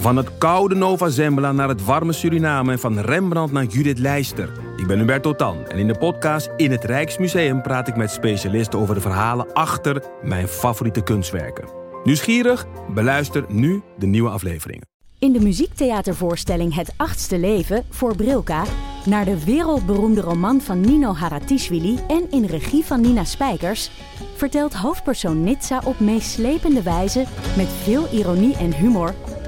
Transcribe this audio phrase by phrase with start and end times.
[0.00, 4.52] Van het koude Nova Zembla naar het warme Suriname en van Rembrandt naar Judith Leister.
[4.76, 8.78] Ik ben Hubert Totan en in de podcast In het Rijksmuseum praat ik met specialisten
[8.78, 11.68] over de verhalen achter mijn favoriete kunstwerken.
[12.04, 12.66] Nieuwsgierig?
[12.94, 14.86] Beluister nu de nieuwe afleveringen.
[15.18, 18.64] In de muziektheatervoorstelling Het Achtste Leven voor Brilka
[19.04, 23.90] naar de wereldberoemde roman van Nino Haratischvili en in regie van Nina Spijkers
[24.36, 27.24] vertelt hoofdpersoon Nitsa op meeslepende wijze
[27.56, 29.14] met veel ironie en humor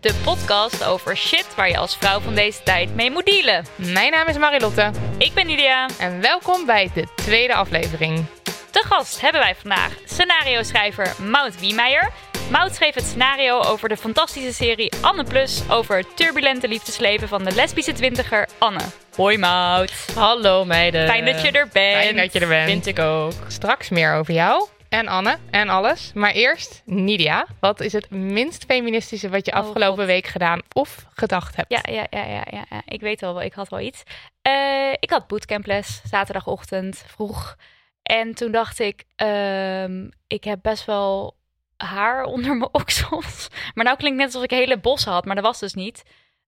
[0.00, 3.64] De podcast over shit waar je als vrouw van deze tijd mee moet dealen.
[3.74, 5.88] Mijn naam is Marilotte Ik ben Lydia.
[5.98, 8.24] en welkom bij de tweede aflevering.
[8.70, 12.10] Te gast hebben wij vandaag scenario-schrijver Maud Wiemeijer.
[12.50, 17.44] Maud schreef het scenario over de fantastische serie Anne Plus over het turbulente liefdesleven van
[17.44, 18.80] de lesbische twintiger Anne.
[19.16, 19.92] Hoi Maud.
[20.14, 21.06] Hallo meiden.
[21.08, 22.02] Fijn dat je er bent.
[22.02, 22.70] Fijn dat je er bent.
[22.70, 23.32] Vind ik ook.
[23.48, 26.12] Straks meer over jou en Anne en alles.
[26.14, 30.06] Maar eerst, Nidia, wat is het minst feministische wat je Oh, afgelopen God.
[30.06, 31.70] week gedaan of gedacht hebt?
[31.72, 32.82] Ja, ja, ja, ja, ja, ja.
[32.86, 34.02] Ik weet wel, ik had wel iets.
[34.42, 37.56] Eh, ik had bootcamples, zaterdagochtend, vroeg.
[38.02, 41.36] En toen dacht ik, ehm, ik heb best wel
[41.76, 43.48] haar onder mijn oksels.
[43.74, 46.02] Maar nou klinkt net alsof ik hele bossen had, maar dat was dus niet.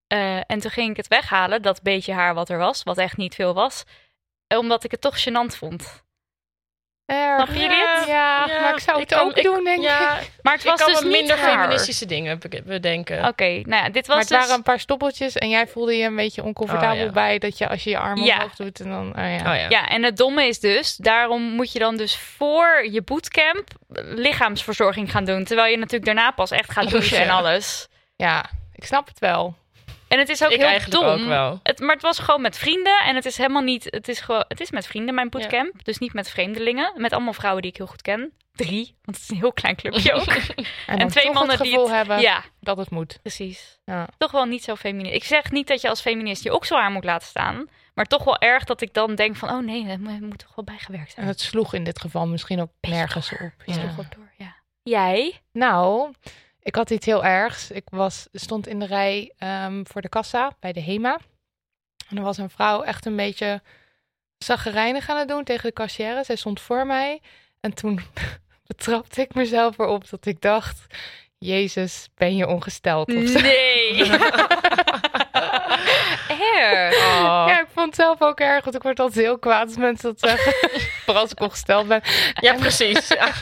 [0.06, 3.16] Eh, en toen ging ik het weghalen, dat beetje haar wat er was, wat echt
[3.16, 3.84] niet veel was.
[4.56, 6.01] Omdat ik het toch gênant vond.
[7.06, 7.52] Erg.
[7.52, 8.06] Jullie het?
[8.06, 10.30] Ja, Ja, maar ik zou het ook doen, denk ja, ik.
[10.42, 11.50] Maar het ik was kan dus minder haar.
[11.60, 13.26] feministische dingen be- bedenken.
[13.26, 14.38] Oké, nou ja, dit was Maar het dus...
[14.38, 17.10] waren een paar stoppeltjes en jij voelde je een beetje oncomfortabel Oh, ja.
[17.10, 18.34] bij dat je als je je armen Ja.
[18.34, 19.08] omhoog doet en dan...
[19.08, 19.36] Oh, ja.
[19.36, 19.66] Oh ja.
[19.68, 23.68] Ja, en het domme is dus, daarom moet je dan dus voor je bootcamp
[24.16, 25.44] lichaamsverzorging gaan doen.
[25.44, 27.88] Terwijl je natuurlijk daarna pas echt gaat douchen en alles.
[28.16, 28.44] Ja,
[28.74, 29.54] ik snap het wel.
[30.12, 31.20] En het is ook ik heel eigenlijk dom.
[31.22, 31.60] ook wel.
[31.62, 33.84] Het, maar het was gewoon met vrienden en het is helemaal niet.
[33.90, 34.44] Het is gewoon.
[34.48, 36.92] Het is met vrienden mijn bootcamp, dus niet met vreemdelingen.
[36.96, 38.32] Met allemaal vrouwen die ik heel goed ken.
[38.54, 40.26] Drie, want het is een heel klein clubje ook.
[40.26, 43.18] En, En twee toch mannen het die gevoel het- hebben ja, dat het moet.
[43.22, 43.78] precies.
[43.84, 44.08] Ja.
[44.18, 45.14] Toch wel niet zo feminist.
[45.14, 48.38] Ik zeg niet dat je als feminist je okselhaar moet laten staan, maar toch wel
[48.38, 51.26] erg dat ik dan denk van, oh nee, dat moet toch wel bijgewerkt En zijn.
[51.26, 53.38] het sloeg in dit geval misschien ook nergens op.
[53.66, 54.54] Wel door, ja.
[54.82, 55.40] Jij?
[55.52, 56.12] Nou,
[56.62, 57.70] ik had iets heel ergs.
[57.70, 61.18] Ik was, stond in de rij ehm, voor de kassa bij de HEMA.
[62.08, 63.62] En er was een vrouw echt een beetje
[64.38, 66.24] zaggerijnig aan het doen tegen de kassière.
[66.24, 67.20] Zij stond voor mij.
[67.60, 68.00] En toen
[68.66, 70.86] betrapte ik mezelf erop dat ik dacht...
[71.38, 73.40] Jezus, ben je ongesteld of zo?
[73.40, 74.10] Nee.
[76.56, 76.94] Erg.
[76.94, 77.44] Oh.
[77.48, 80.08] Ja, ik vond het zelf ook erg, want ik word altijd heel kwaad als mensen
[80.08, 80.52] dat zeggen.
[81.04, 82.02] Vooral als ik ongesteld ben.
[82.34, 83.08] Ja, precies.
[83.08, 83.32] Ja.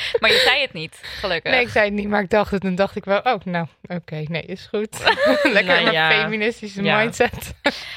[0.20, 1.52] Maar je zei het niet, gelukkig.
[1.52, 2.64] Nee, ik zei het niet, maar ik dacht het.
[2.64, 4.98] En dacht ik wel, oh, nou, oké, nee, is goed.
[5.42, 6.10] Lekker Nou mijn ja.
[6.10, 6.98] feministische Ja.
[6.98, 7.54] mindset.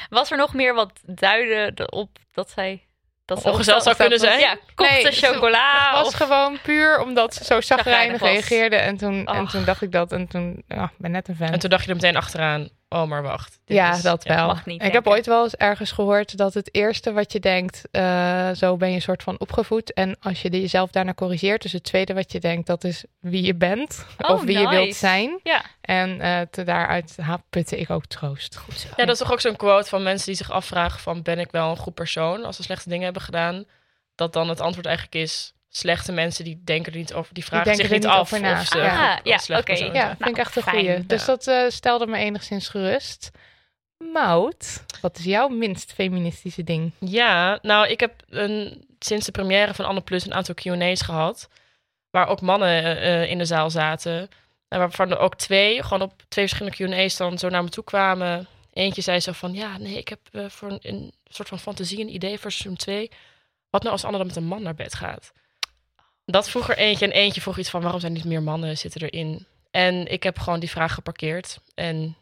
[0.08, 2.82] Was er nog meer wat duiden op dat zij...
[3.24, 4.40] Dat ze Ongesteld zou kunnen zijn?
[4.40, 5.86] Ja, kopte Nee, chocola.
[5.86, 6.14] Het was of...
[6.14, 8.76] gewoon puur omdat ze zo Chagrijnig zagrijnig reageerde.
[8.76, 9.50] En toen, en Och.
[9.50, 10.12] toen dacht ik dat.
[10.12, 11.52] En toen, ja, ik ben net een fan.
[11.52, 13.58] En toen dacht je er meteen achteraan, oh maar wacht.
[13.64, 14.34] Dit ja, is- dat ja.
[14.34, 14.46] wel.
[14.46, 17.82] mag niet ik heb ooit wel eens ergens gehoord dat het eerste wat je denkt,
[17.90, 19.92] eh, zo ben je een soort van opgevoed.
[19.92, 23.42] En als je jezelf daarna corrigeert, dus het tweede wat je denkt, dat is wie
[23.42, 24.06] je bent.
[24.18, 25.40] Oh, of wie je wilt zijn.
[25.42, 25.62] Ja.
[25.80, 27.16] En eh, te daaruit
[27.50, 28.56] putte ik ook troost.
[28.56, 28.88] Goed zo.
[28.96, 31.22] Ja, dat is toch ook zo'n quote van mensen die zich afvragen van...
[31.22, 33.64] ben ik wel een goed persoon als ze slechte dingen hebben gedaan?
[34.14, 35.53] Dat dan het antwoord eigenlijk is...
[35.76, 37.34] slechte mensen die denken er niet over...
[37.34, 38.60] die vragen zich er niet niet af over na.
[38.60, 39.16] of ze Ja.
[39.16, 39.72] een Ja, oké.
[39.72, 40.76] Ja, vind ik Nou, echt een fijn.
[40.76, 41.06] goeie.
[41.06, 43.30] Dus dat eh, stelde me enigszins gerust.
[44.12, 46.92] Mout, wat is jouw minst feministische ding?
[46.98, 51.48] Ja, nou, ik heb een, sinds de première van Anne Plus een aantal Q&A's gehad.
[52.10, 54.28] Waar ook mannen eh, eh, in de zaal zaten.
[54.68, 57.84] En waarvan er ook twee, gewoon op twee verschillende Q&A's dan zo naar me toe
[57.84, 58.46] kwamen.
[58.72, 62.00] Eentje zei zo van, ja, nee, ik heb eh, voor een, een soort van fantasie
[62.00, 63.10] een idee voor seizoen 2.
[63.70, 65.32] Wat nou als Anne dan met een man naar bed gaat?
[66.24, 69.00] Dat vroeg er eentje en eentje vroeg iets van, waarom zijn niet meer mannen zitten
[69.00, 69.46] erin?
[69.70, 71.58] En ik heb gewoon die vraag geparkeerd.
[71.74, 72.16] En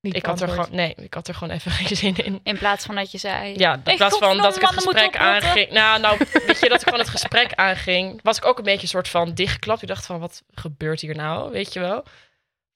[0.00, 2.40] Niet ik had er gewoon, nee, ik had er gewoon even geen zin in.
[2.42, 3.58] In plaats van dat je zei...
[3.58, 5.70] Ja, in plaats van dat ik het gesprek aanging.
[5.70, 8.82] Nou, nou, weet je, dat ik gewoon het gesprek aanging, was ik ook een beetje
[8.82, 9.82] een soort van dichtgeklapt.
[9.82, 11.52] Ik dacht van, wat gebeurt hier nou?
[11.52, 12.04] Weet je wel?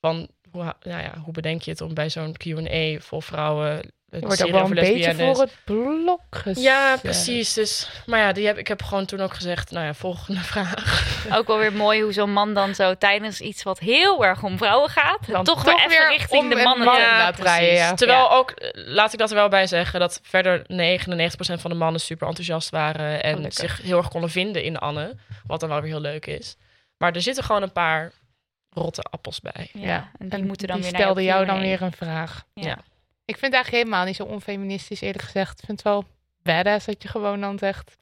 [0.01, 4.19] Van, hoe, nou ja, hoe bedenk je het om bij zo'n Q&A vol vrouwen Je
[4.21, 6.63] wordt ook wel een beetje voor het blok gezet.
[6.63, 7.53] Ja, precies.
[7.53, 11.07] Dus, maar ja, die heb, ik heb gewoon toen ook gezegd, nou ja, volgende vraag.
[11.33, 14.59] Ook wel weer mooi hoe zo'n man dan zo tijdens iets wat heel erg om
[14.59, 17.37] vrouwen gaat, Dan toch, toch weer even weer richting om de mannen man te- laat
[17.37, 17.95] draaien, ja.
[17.95, 18.29] Terwijl Ja.
[18.37, 22.27] ook, laat ik dat er wel bij zeggen, dat verder 99% van de mannen super
[22.27, 23.59] enthousiast waren en Gelukkig.
[23.59, 25.17] zich heel erg konden vinden in Anne.
[25.47, 26.57] Wat dan wel weer heel leuk is.
[26.97, 28.13] Maar er zitten gewoon een paar
[28.71, 29.71] rotte appels bij.
[29.73, 32.45] Ja, en die En moeten dan die weer stelde jou dan weer een vraag.
[32.55, 32.79] Ja.
[33.29, 35.59] Ik vind het eigenlijk helemaal niet zo onfeministisch, eerlijk gezegd.
[35.59, 36.05] Ik vind het wel
[36.43, 37.97] badass dat je gewoon dan zegt...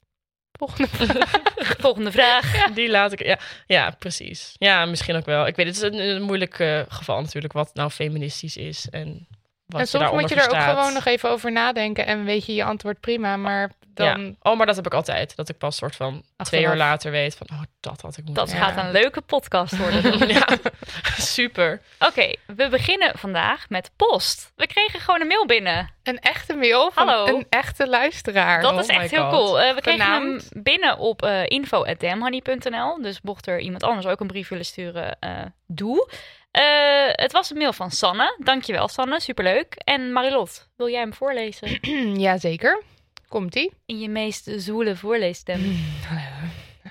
[0.53, 1.31] Volgende vraag.
[1.85, 2.73] Volgende vraag.
[2.73, 4.55] Die laat ik, ja, ja, precies.
[4.59, 5.47] Ja, misschien ook wel.
[5.47, 9.29] Ik weet, het is een, een moeilijk eh, geval natuurlijk, wat nou feministisch is en
[9.69, 12.07] en soms moet je er ook gewoon nog even over nadenken.
[12.07, 14.21] En weet je je antwoord prima, maar dan...
[14.27, 14.51] Ja.
[14.51, 15.37] Oh, maar dat heb ik altijd.
[15.37, 18.45] Dat ik pas soort van twee uur later weet van, oh, dat had ik moeten
[18.45, 18.59] Dat Ja.
[18.65, 20.29] gaat een leuke podcast worden.
[20.39, 20.47] ja,
[21.19, 21.81] super.
[21.99, 24.53] Oké, we beginnen vandaag met post.
[24.57, 25.91] We kregen gewoon een mail binnen.
[26.03, 27.27] Een echte mail van Hallo.
[27.37, 28.63] een echte luisteraar.
[28.63, 29.33] Dat oh is echt heel God.
[29.33, 29.61] cool.
[29.61, 33.03] Eh, we kregen hem binnen op eh info.damhoney.nl.
[33.03, 35.31] Dus mocht er iemand anders ook een brief willen sturen, eh,
[35.67, 36.11] doe.
[36.57, 38.37] Eh, het was een mail van Sanne.
[38.39, 39.75] Dankjewel Sanne, superleuk.
[39.75, 41.79] En Marilot, wil jij hem voorlezen?
[42.21, 42.83] Jazeker.
[43.29, 43.73] Komt-ie.
[43.87, 45.61] In je meest zoele voorleesstem.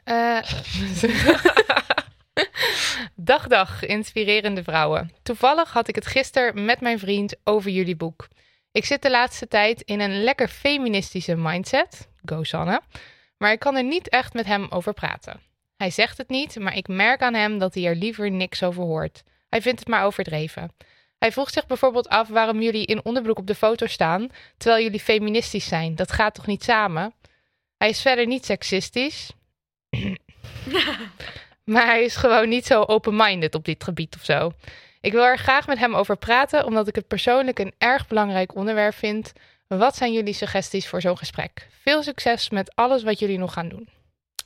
[0.04, 0.42] Eh,
[3.16, 5.12] dag, dag, inspirerende vrouwen.
[5.24, 8.28] Toevallig had ik het gisteren met mijn vriend over jullie boek.
[8.72, 12.08] Ik zit de laatste tijd in een lekker feministische mindset.
[12.26, 12.82] Go Sanne.
[13.38, 15.40] Maar ik kan er niet echt met hem over praten.
[15.78, 18.84] Hij zegt het niet, maar ik merk aan hem dat hij er liever niks over
[18.84, 19.24] hoort.
[19.50, 20.72] Hij vindt het maar overdreven.
[21.18, 25.00] Hij vroeg zich bijvoorbeeld af waarom jullie in onderbroek op de foto staan, terwijl jullie
[25.00, 25.96] feministisch zijn.
[25.96, 27.14] Dat gaat toch niet samen?
[27.78, 29.32] Hij is verder niet seksistisch.
[31.64, 34.52] maar hij is gewoon niet zo open-minded op dit gebied of zo.
[35.02, 38.56] Ik wil er graag met hem over praten, omdat ik het persoonlijk een erg belangrijk
[38.56, 39.34] onderwerp vind.
[39.68, 41.68] Wat zijn jullie suggesties voor zo'n gesprek?
[41.82, 43.90] Veel succes met alles wat jullie nog gaan doen.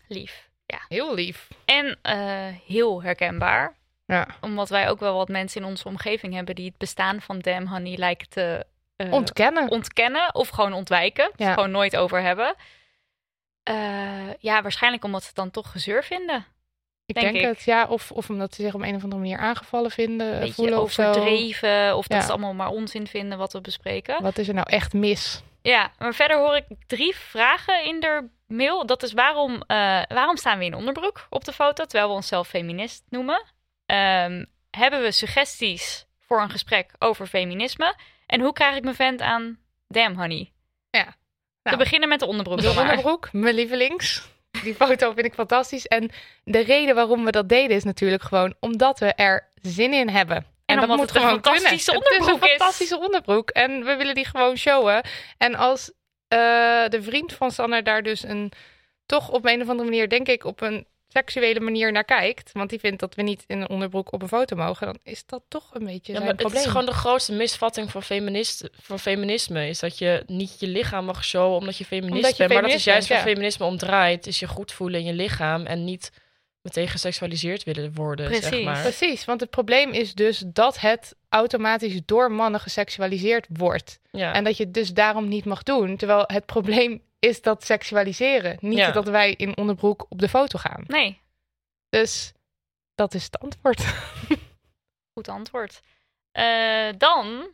[0.08, 0.50] Lief.
[0.66, 0.80] Ja.
[0.88, 1.48] Heel lief.
[1.66, 3.76] En eh, heel herkenbaar.
[4.10, 4.28] Ja.
[4.42, 7.68] Omdat wij ook wel wat mensen in onze omgeving hebben die het bestaan van Damn
[7.68, 8.66] Honey lijken te
[8.96, 9.70] eh, Ontkennen.
[9.70, 11.32] ontkennen of gewoon ontwijken.
[11.36, 11.54] Ja.
[11.54, 12.56] gewoon nooit over hebben.
[13.64, 16.46] Eh, ja, waarschijnlijk omdat ze het dan toch gezeur vinden.
[17.06, 17.52] ik denk denk ik.
[17.56, 17.86] het, ja.
[17.86, 21.98] Of, of omdat ze zich op een of andere manier aangevallen vinden, beetje voelen overdreven.
[21.98, 22.24] Of dat Ja.
[22.26, 24.24] ze allemaal maar onzin vinden wat we bespreken.
[24.24, 25.42] Wat is er nou echt mis?
[25.62, 28.86] Ja, maar verder hoor ik drie vragen in de mail.
[28.86, 32.48] Dat is waarom, eh, waarom staan we in onderbroek op de foto, terwijl we onszelf
[32.48, 33.44] feminist noemen?
[33.90, 37.96] Ehm, hebben we suggesties voor een gesprek over feminisme?
[38.26, 40.52] En hoe krijg ik mijn vent aan Damn Honey?
[40.90, 41.06] Ja.
[41.06, 41.14] We
[41.64, 42.58] Nou, beginnen met de onderbroek.
[42.58, 44.30] De dan onderbroek, mijn lievelings.
[44.64, 45.88] Die foto vind ik fantastisch.
[45.88, 46.12] En
[46.44, 50.46] de reden waarom we dat deden is natuurlijk gewoon omdat we er zin in hebben.
[50.66, 52.08] En, dat omdat moet het een gewoon fantastische kunnen.
[52.08, 52.58] Het is onderbroek een is.
[52.58, 53.50] fantastische onderbroek.
[53.50, 55.04] En we willen die gewoon showen.
[55.38, 55.92] En als
[56.28, 56.40] eh,
[56.88, 58.52] de vriend van Sanne daar dus een,
[59.06, 62.50] toch op een of andere manier, denk ik, op een seksuele manier naar kijkt.
[62.54, 64.86] Want die vindt dat we niet in een onderbroek op een foto mogen.
[64.86, 66.64] Dan is dat toch een beetje Ja, zijn maar het probleem.
[66.64, 69.68] is gewoon de grootste misvatting van, feminist, van feminisme.
[69.68, 72.54] Is dat je niet je lichaam mag showen omdat je feminist Omdat je bent.
[72.54, 73.24] Maar dat is juist waar ja.
[73.24, 74.28] feminisme om draait.
[74.28, 76.12] Is je goed voelen in je lichaam en niet
[76.62, 78.66] meteen geseksualiseerd willen worden, zeg Precies.
[78.66, 78.82] maar.
[78.82, 84.00] Precies, want het probleem is dus dat het automatisch door mannen geseksualiseerd wordt.
[84.12, 84.34] Ja.
[84.34, 85.98] En dat je het dus daarom niet mag doen.
[85.98, 88.58] Terwijl het probleem is dat seksualiseren.
[88.60, 88.92] Niet Ja.
[88.92, 90.84] dat wij in onderbroek op de foto gaan.
[90.88, 91.22] Nee,
[91.90, 92.34] Dus
[92.96, 93.82] dat is het antwoord.
[95.14, 95.80] goed antwoord.
[96.32, 97.52] Eh, dan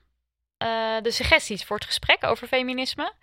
[0.57, 3.13] eh, de suggesties voor het gesprek over feminisme.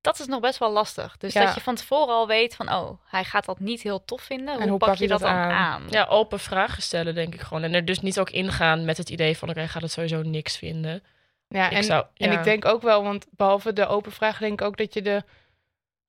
[0.00, 1.16] Dat is nog best wel lastig.
[1.16, 1.44] Dus Ja.
[1.44, 4.54] dat je van tevoren al weet van, oh, hij gaat dat niet heel tof vinden.
[4.60, 5.50] Hoe, hoe pak, pak je je dat, dat dan aan?
[5.50, 5.86] aan?
[5.90, 7.62] ja, open vragen stellen, denk ik gewoon.
[7.62, 9.48] En er dus niet ook ingaan met het idee van...
[9.50, 11.04] oké, hij gaat het sowieso niks vinden.
[11.48, 14.60] Ja, Ik en, zou, en ik denk ook wel, want behalve de open vraag, denk
[14.60, 15.24] ik ook dat je de,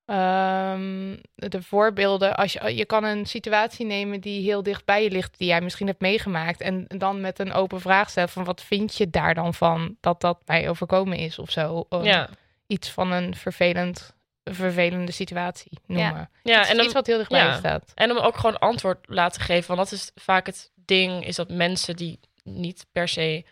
[0.06, 5.12] ehm, de voorbeelden, als je, je kan een situatie nemen die heel dicht bij je
[5.12, 8.62] ligt, die jij misschien hebt meegemaakt, en dan met een open vraag stellen van wat
[8.62, 11.86] vind je daar dan van dat dat mij overkomen is of zo.
[11.90, 12.30] Of Ja,
[12.68, 16.30] Iets van een vervelend, vervelende situatie noemen.
[16.44, 17.58] ja Iets, en dan, iets wat heel dichtbij ja.
[17.58, 17.92] staat.
[17.96, 19.76] En om ook gewoon antwoord laten geven.
[19.76, 23.46] Want dat is vaak het ding, is dat mensen die niet per se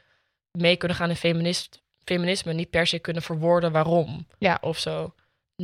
[0.51, 4.27] mee kunnen gaan in feminist, feminisme, niet per se kunnen verwoorden waarom.
[4.37, 4.57] Ja.
[4.61, 5.13] Of zo.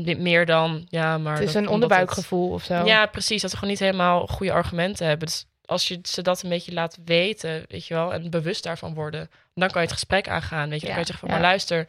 [0.05, 1.33] Meer dan, ja, maar...
[1.39, 2.73] Het is een onderbuikgevoel of zo.
[2.73, 3.41] het- ja, precies.
[3.41, 5.27] Dat ze gewoon niet helemaal goede argumenten hebben.
[5.27, 8.93] Dus als je ze dat een beetje laat weten, weet je wel, en bewust daarvan
[8.93, 10.69] worden, dan kan je het gesprek aangaan.
[10.69, 11.33] Weet je, dan Ja, kan je zeggen van, ja.
[11.33, 11.85] maar luister,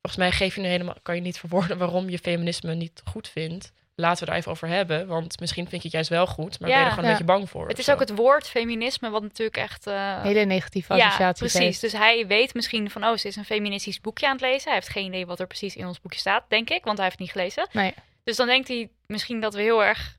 [0.00, 3.28] volgens mij geef je nu helemaal, kan je niet verwoorden waarom je feminisme niet goed
[3.28, 3.72] vindt.
[3.94, 5.06] Laten we daar even over hebben.
[5.06, 6.74] Want misschien vind je het juist wel goed, maar Ja.
[6.74, 7.10] ben je er gewoon Ja.
[7.10, 7.68] een beetje bang voor.
[7.68, 7.92] Het is zo.
[7.92, 9.86] ook het woord feminisme, wat natuurlijk echt...
[9.86, 11.60] eh, Hele negatieve ja, associaties precies.
[11.60, 11.80] heeft.
[11.80, 14.64] Dus hij weet misschien van, oh, ze is een feministisch boekje aan het lezen.
[14.64, 17.06] Hij heeft geen idee wat er precies in ons boekje staat, denk ik, want hij
[17.06, 17.68] heeft het niet gelezen.
[17.72, 17.94] Nee.
[18.24, 20.16] Dus dan denkt hij misschien dat we heel erg...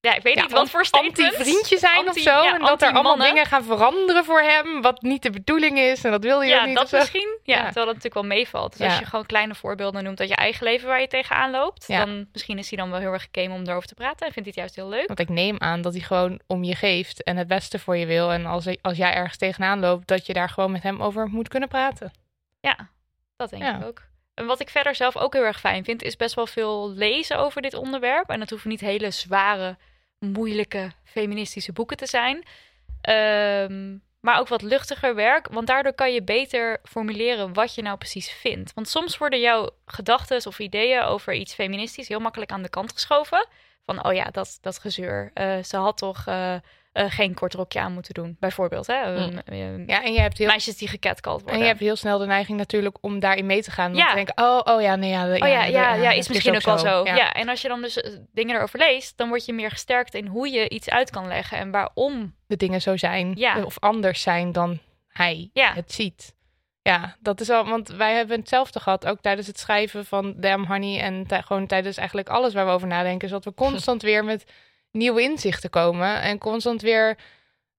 [0.00, 1.18] Ja, ik weet Ja, niet wat voor statement.
[1.18, 2.30] anti-vriendje zijn Anti- of zo.
[2.42, 4.82] ja, en dat er allemaal dingen gaan veranderen voor hem.
[4.82, 6.04] Wat niet de bedoeling is.
[6.04, 6.76] En dat wil je Ja, niet.
[6.76, 7.38] dat misschien.
[7.42, 8.76] Ja, terwijl dat natuurlijk wel meevalt.
[8.78, 11.86] Dus als je gewoon kleine voorbeelden noemt uit je eigen leven waar je tegenaan loopt,
[11.88, 14.54] dan misschien is hij dan wel heel erg gekeem om erover te praten en vindt
[14.54, 15.06] hij het juist heel leuk.
[15.06, 18.06] Want ik neem aan dat hij gewoon om je geeft en het beste voor je
[18.06, 18.32] wil.
[18.32, 21.48] En als, als jij ergens tegenaan loopt, dat je daar gewoon met hem over moet
[21.48, 22.10] kunnen praten.
[22.60, 22.76] Ja,
[23.36, 24.02] dat denk ik ook.
[24.38, 27.38] En wat ik verder zelf ook heel erg fijn vind, is best wel veel lezen
[27.38, 28.30] over dit onderwerp.
[28.30, 29.76] En dat hoeven niet hele zware,
[30.18, 32.44] moeilijke feministische boeken te zijn.
[33.00, 37.98] Ehm, maar ook wat luchtiger werk, want daardoor kan je beter formuleren wat je nou
[37.98, 38.74] precies vindt.
[38.74, 42.92] Want soms worden jouw gedachten of ideeën over iets feministisch heel makkelijk aan de kant
[42.92, 43.46] geschoven.
[43.86, 45.30] Van, oh ja, dat, dat gezeur.
[45.34, 46.54] Eh, ze had toch eh,
[46.98, 48.86] eh, geen kort rokje aan moeten doen, bijvoorbeeld.
[48.86, 48.94] Hè?
[48.94, 51.54] Eh, eh, Ja, en je hebt heel, Meisjes die gecatcalled worden.
[51.58, 53.90] en je hebt heel snel de neiging natuurlijk om daarin mee te gaan.
[53.90, 54.08] Om Ja.
[54.08, 55.30] te denken, oh, oh ja, nee, ja.
[55.30, 57.04] Oh ja, ja, ja, is misschien ook wel zo.
[57.04, 57.14] Ja.
[57.16, 57.32] Ja.
[57.32, 60.26] en als je dan dus eh, dingen erover leest, dan word je meer gesterkt in
[60.26, 62.34] hoe je iets uit kan leggen en waarom.
[62.46, 63.32] De dingen zo zijn.
[63.36, 63.62] Ja.
[63.64, 64.78] Of anders zijn dan
[65.08, 65.72] hij Ja.
[65.74, 66.36] het ziet.
[66.82, 70.66] Ja, dat is al, want wij hebben hetzelfde gehad, ook tijdens het schrijven van Damn
[70.66, 74.24] Honey en gewoon tijdens eigenlijk alles waar we over nadenken, is dat we constant weer
[74.24, 74.44] met
[74.98, 77.16] nieuwe inzichten komen en constant weer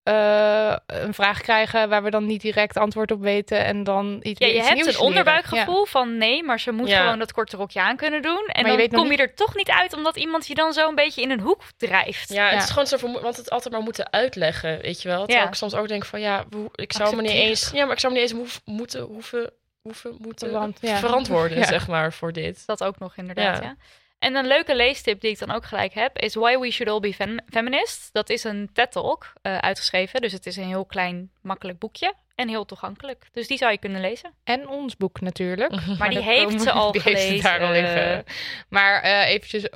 [0.03, 4.39] eh, een vraag krijgen waar we dan niet direct antwoord op weten en dan iets
[4.39, 7.01] Ja, je iets hebt een onderbuikgevoel van nee, maar ze moet Ja.
[7.01, 8.45] gewoon dat korte rokje aan kunnen doen.
[8.47, 10.87] En Maar je dan kom je er toch niet uit, omdat iemand je dan zo
[10.89, 12.33] een beetje in een hoek drijft.
[12.33, 15.17] Ja, het is gewoon zo vermoe- want het altijd maar moeten uitleggen, weet je wel.
[15.19, 15.47] Terwijl Ja.
[15.47, 17.99] ik soms ook denk van ja, hoe- ik zou me niet eens, ja, maar ik
[17.99, 20.49] zou me niet eens hoef- moeten, hoeven, hoeven moeten
[20.81, 21.65] verantwoorden, Ja.
[21.65, 22.63] zeg maar, voor dit.
[22.65, 23.75] Dat ook nog inderdaad, ja.
[24.19, 24.27] Ja.
[24.27, 26.99] En een leuke leestip die ik dan ook gelijk heb, is Why We Should All
[26.99, 28.11] Be Fem- Feminists.
[28.11, 32.47] Dat is een TED-talk eh, uitgeschreven, dus het is een heel klein, makkelijk boekje en
[32.49, 33.25] heel toegankelijk.
[33.31, 34.33] Dus die zou je kunnen lezen.
[34.43, 35.71] En ons boek natuurlijk.
[35.99, 37.43] Maar die heeft komen- ze al die heeft ze gelezen.
[37.51, 38.23] daar al liggen.
[38.69, 39.67] Maar eh eventjes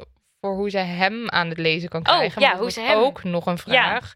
[0.42, 2.42] voor hoe ze hem aan het lezen kan Oh, krijgen.
[2.42, 4.14] ja, want hoe ze hem- Ook nog een vraag.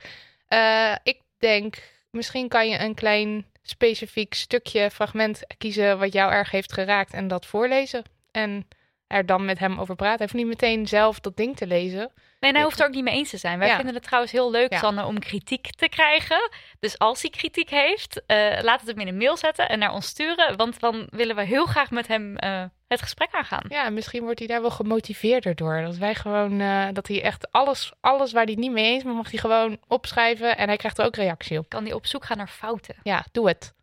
[0.47, 1.75] Eh, ik denk,
[2.11, 7.27] misschien kan je een klein specifiek stukje, fragment kiezen wat jou erg heeft geraakt en
[7.27, 8.03] dat voorlezen.
[8.31, 8.67] En
[9.07, 10.17] er dan met hem over praten.
[10.17, 12.11] Hij hoeft niet meteen zelf dat ding te lezen.
[12.39, 13.59] Nee, en hij hoeft er ook niet mee eens te zijn.
[13.59, 13.75] Wij Ja.
[13.75, 14.79] vinden het trouwens heel leuk, Ja.
[14.79, 16.49] Sanne, om kritiek te krijgen.
[16.79, 19.93] Dus als hij kritiek heeft, eh, laat het hem in een mail zetten en naar
[19.93, 20.57] ons sturen.
[20.57, 23.63] Want dan willen we heel graag met hem eh, het gesprek aangaan.
[23.67, 25.81] Ja, en misschien wordt hij daar wel gemotiveerder door.
[25.81, 29.11] Dat wij gewoon, eh, dat hij echt alles, alles waar hij niet mee eens is,
[29.13, 30.57] mag hij gewoon opschrijven.
[30.57, 31.69] En hij krijgt er ook reactie op.
[31.69, 32.95] Kan hij op zoek gaan naar fouten?
[33.03, 33.73] Ja, doe het.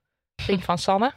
[0.42, 1.12] Vriend van Sanne.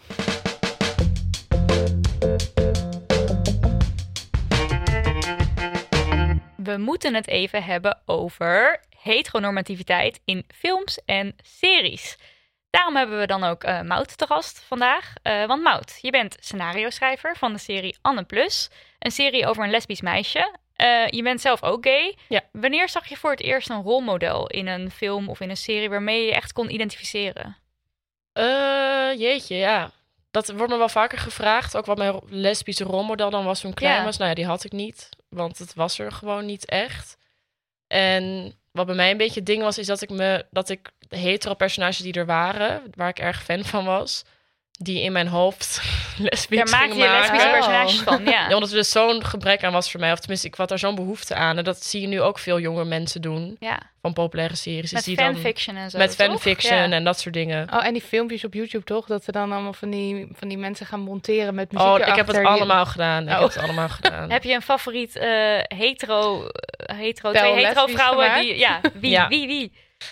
[6.67, 12.17] We moeten het even hebben over heteronormativiteit in films en series.
[12.69, 15.13] Daarom hebben we dan ook eh Mout te gast vandaag.
[15.21, 18.69] Eh, want Mout, je bent scenario-schrijver van de serie Anne Plus.
[18.99, 20.55] Een serie over een lesbisch meisje.
[20.75, 22.17] Eh, je bent zelf ook gay.
[22.27, 22.41] Ja.
[22.51, 25.89] Wanneer zag je voor het eerst een rolmodel in een film of in een serie
[25.89, 27.57] waarmee je je echt kon identificeren?
[29.17, 29.91] Jeetje, ja.
[30.31, 31.77] Dat wordt me wel vaker gevraagd.
[31.77, 34.03] Ook wat mijn lesbische rolmodel dan was toen ik klein Ja.
[34.03, 34.17] was.
[34.17, 35.09] Nou ja, die had ik niet.
[35.29, 37.17] Want het was er gewoon niet echt.
[37.87, 40.91] En wat bij mij een beetje het ding was, is dat ik me dat ik
[40.99, 44.23] de hetero personages die er waren, waar ik erg fan van was,
[44.79, 45.81] die in mijn hoofd
[46.17, 48.31] lesbisch Daar maak ging je lesbische personages van, ja.
[48.49, 50.11] Ja, omdat er dus zo'n gebrek aan was voor mij.
[50.11, 51.57] Of tenminste, ik had daar zo'n behoefte aan.
[51.57, 53.55] En dat zie je nu ook veel jonge mensen doen.
[53.59, 53.79] ja.
[54.01, 54.91] Van populaire series.
[54.91, 56.27] Met die dan, fanfiction en zo, Met toch?
[56.27, 56.89] fanfiction Ja.
[56.91, 57.67] en dat soort dingen.
[57.73, 59.05] Oh, en die filmpjes op YouTube toch?
[59.05, 62.15] Dat ze dan allemaal van die, van die mensen gaan monteren met muziek Oh, ik
[62.15, 63.23] heb het allemaal gedaan.
[63.23, 63.39] Ik Oh.
[63.39, 64.29] heb het allemaal gedaan.
[64.37, 65.27] Heb je een favoriet eh,
[65.77, 69.27] hetero, eh, hetero, twee hetero vrouwen die, ja, wie, Ja.
[69.27, 69.71] wie, wie?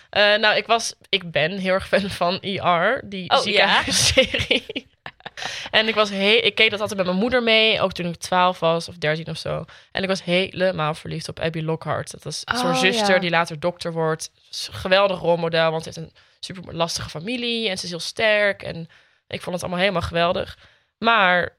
[0.09, 4.87] Eh, nou, ik, was, ik ben heel erg fan van ER, die Oh, ziekenhuisserie.
[5.71, 8.15] en ik, was he- ik keek dat altijd met mijn moeder mee, ook toen ik
[8.15, 9.65] 12 was of 13 of zo.
[9.91, 12.11] En ik was helemaal verliefd op Abby Lockhart.
[12.11, 13.19] Dat was Oh, zo'n zuster ja.
[13.19, 14.31] die later dokter wordt.
[14.71, 18.63] Geweldig rolmodel, want ze heeft een super lastige familie en ze is heel sterk.
[18.63, 18.87] En
[19.27, 20.57] ik vond het allemaal helemaal geweldig.
[20.97, 21.55] Maar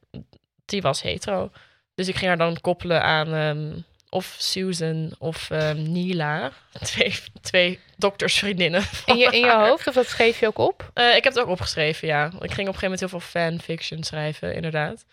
[0.64, 1.50] die was hetero.
[1.94, 3.72] Dus ik ging haar dan koppelen aan ehm,
[4.10, 6.52] of Susan of ehm, Nila.
[6.82, 8.82] Twee, twee doktersvriendinnen.
[9.06, 10.90] In je, in je hoofd, of dat schreef je ook op?
[10.94, 12.24] Eh, ik heb het ook opgeschreven, ja.
[12.26, 15.04] Ik ging op een gegeven moment heel veel fanfiction schrijven, inderdaad.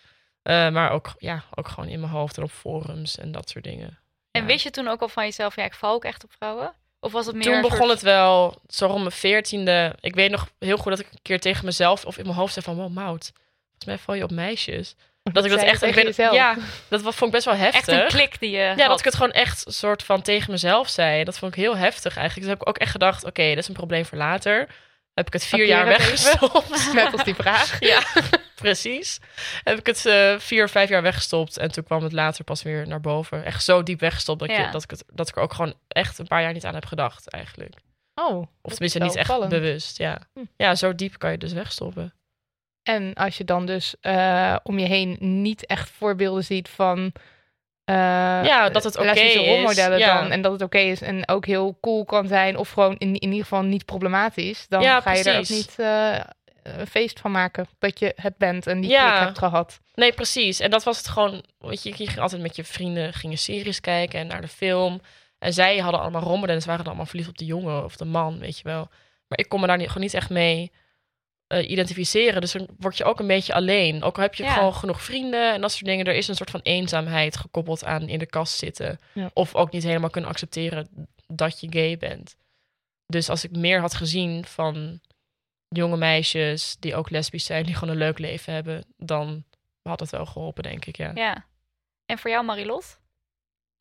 [0.42, 3.64] Eh, maar ook, ja, ook gewoon in mijn hoofd en op forums en dat soort
[3.64, 3.98] dingen.
[4.30, 4.46] En Ja.
[4.46, 6.72] wist je toen ook al van jezelf, ja, ik val ook echt op vrouwen?
[7.00, 9.96] Of was het meer Toen begon soort- het wel, zo rond mijn veertiende.
[10.00, 12.52] Ik weet nog heel goed dat ik een keer tegen mezelf of in mijn hoofd
[12.52, 12.76] zei van...
[12.76, 13.32] Wow, Mout,
[13.66, 14.94] volgens mij val je op meisjes.
[15.32, 16.34] Dat ik dat echt ben- jezelf.
[16.34, 16.56] Ja,
[16.88, 17.88] dat vond ik best wel heftig.
[17.88, 18.78] Echt een klik die je Ja, had.
[18.88, 21.24] dat ik het gewoon echt soort van tegen mezelf zei.
[21.24, 22.46] Dat vond ik heel heftig eigenlijk.
[22.46, 24.68] Dus heb ik ook echt gedacht, oké, dat is een probleem voor later.
[25.14, 26.92] Heb ik het vier jaar weggestopt.
[26.94, 27.76] Net als die vraag.
[27.92, 28.02] ja,
[28.54, 29.18] precies.
[29.62, 31.56] Heb ik het eh, vier of vijf jaar weggestopt.
[31.56, 33.44] En toen kwam het later pas weer naar boven.
[33.44, 34.60] Echt zo diep weggestopt dat, Ja.
[34.66, 36.74] je, dat, ik, het, dat ik er ook gewoon echt een paar jaar niet aan
[36.74, 37.74] heb gedacht eigenlijk.
[38.14, 38.46] Oh.
[38.62, 39.50] Of tenminste niet echt opvallend.
[39.50, 40.18] bewust, ja.
[40.34, 40.40] Hm.
[40.56, 42.14] Ja, zo diep kan je dus wegstoppen.
[42.84, 47.12] En als je dan dus eh, om je heen niet echt voorbeelden ziet van.
[47.84, 47.94] eh,
[48.44, 50.20] Ja, dat het oké lesbische is, rolmodellen ja.
[50.20, 50.30] dan.
[50.30, 52.56] En dat het oké is en ook heel cool kan zijn.
[52.56, 54.66] Of gewoon in, in ieder geval niet problematisch.
[54.68, 56.16] Dan Ja, ga je er ook niet eh,
[56.62, 57.66] een feest van maken.
[57.78, 59.10] Dat je het bent en die Ja.
[59.10, 59.80] klik hebt gehad.
[59.94, 60.60] Nee, precies.
[60.60, 61.44] En dat was het gewoon.
[61.58, 65.00] Weet je, je ging altijd met je vrienden gingen series kijken en naar de film.
[65.38, 68.04] En zij hadden allemaal rommelen en ze waren allemaal verliefd op de jongen of de
[68.04, 68.88] man, weet je wel.
[69.28, 70.72] Maar ik kon me daar niet, gewoon niet echt mee
[71.46, 72.40] eh, identificeren.
[72.40, 74.02] Dus dan word je ook een beetje alleen.
[74.02, 74.52] Ook al heb je Ja.
[74.52, 76.06] gewoon genoeg vrienden en dat soort dingen.
[76.06, 78.98] Er is een soort van eenzaamheid gekoppeld aan in de kast zitten.
[79.12, 79.30] Ja.
[79.34, 80.88] Of ook niet helemaal kunnen accepteren
[81.26, 82.36] dat je gay bent.
[83.06, 85.00] Dus als ik meer had gezien van
[85.68, 89.44] jonge meisjes die ook lesbisch zijn, die gewoon een leuk leven hebben, dan
[89.82, 90.96] had het wel geholpen, denk ik.
[90.96, 91.10] Ja.
[91.14, 91.46] Ja.
[92.06, 92.98] En voor jou, Marilot?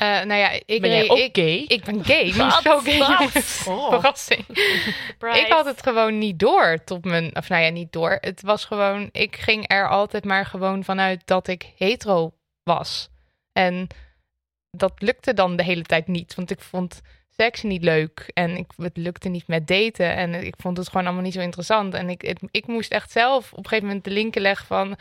[0.04, 1.66] Eh, nou ja, ik, ben jij ook ik, gay?
[1.68, 2.24] ik ben gay.
[2.24, 3.30] Niet zo gay.
[3.74, 3.90] Oh.
[3.90, 4.46] Verrassing.
[5.44, 8.18] Ik had het gewoon niet door tot mijn, of nou ja, niet door.
[8.22, 12.34] Het was gewoon, ik ging er altijd maar gewoon vanuit dat ik hetero
[12.64, 13.10] was.
[13.52, 13.88] En
[14.72, 17.02] dat lukte dan de hele tijd niet, want ik vond
[17.38, 21.06] seks niet leuk en ik, het lukte niet met daten en ik vond het gewoon
[21.06, 21.94] allemaal niet zo interessant.
[21.94, 24.96] En ik, het- ik moest echt zelf op een gegeven moment de linken leggen van,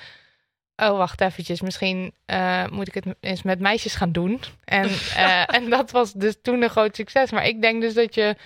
[0.77, 4.41] oh wacht eventjes, misschien eh, moet ik het eens met meisjes gaan doen.
[4.65, 7.31] En, eh, en dat was dus toen een groot succes.
[7.31, 8.37] Maar ik denk dus dat je,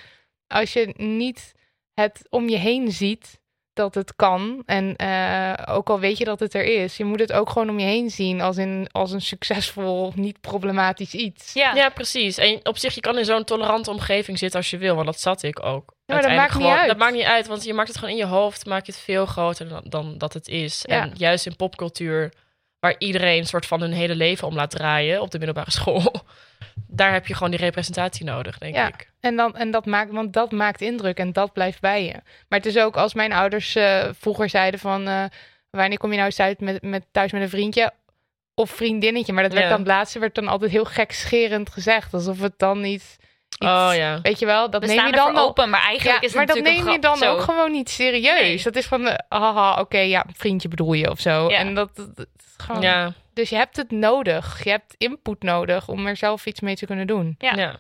[0.47, 1.55] als je niet
[1.95, 3.41] het om je heen ziet
[3.73, 4.63] dat het kan.
[4.67, 7.71] En eh, ook al weet je dat het er is, je moet het ook gewoon
[7.71, 11.53] om je heen zien als, in, als een succesvol, niet problematisch iets.
[11.53, 11.75] Ja.
[11.75, 12.37] Ja, precies.
[12.37, 15.21] En op zich, je kan in zo'n tolerante omgeving zitten als je wil, want dat
[15.21, 15.96] zat ik ook.
[16.07, 16.89] Maar dat maakt niet uit.
[16.89, 19.01] Dat maakt niet uit, want je maakt het gewoon in je hoofd, maak je het
[19.01, 20.83] veel groter dan, dan dat het is.
[20.87, 21.01] Ja.
[21.03, 22.33] En juist in popcultuur,
[22.81, 26.13] waar iedereen een soort van hun hele leven om laat draaien op de middelbare school,
[26.87, 28.89] daar heb je gewoon die representatie nodig, denk Ja.
[28.89, 29.11] ik.
[29.21, 32.13] En, dan, en dat maakt, want dat maakt indruk en dat blijft bij je.
[32.49, 35.09] Maar het is ook als mijn ouders eh, vroeger zeiden van...
[35.09, 35.25] eh,
[35.71, 37.91] wanneer kom je nou eens uit met, met, thuis met een vriendje
[38.55, 39.33] of vriendinnetje?
[39.33, 39.71] Maar dat werd Ja.
[39.71, 42.15] dan het laatste werd dan altijd heel gekscherend gezegd.
[42.15, 43.17] Alsof het dan niet...
[43.59, 44.21] iets- Oh ja.
[44.23, 46.37] Weet je wel, dat We neem staan je dan open, maar eigenlijk ja, is het
[46.37, 48.41] maar dat neem je dan ook gewoon niet serieus.
[48.41, 48.63] Nee.
[48.63, 51.49] Dat is van, eh, haha, oké, ja, vriendje bedoel je of zo.
[51.51, 51.59] Ja.
[51.59, 52.83] En dat, dat- dat is gewoon...
[52.83, 54.65] Ja, Dus je hebt het nodig.
[54.65, 57.35] Je hebt input nodig om er zelf iets mee te kunnen doen.
[57.39, 57.53] Ja.
[57.57, 57.77] ja.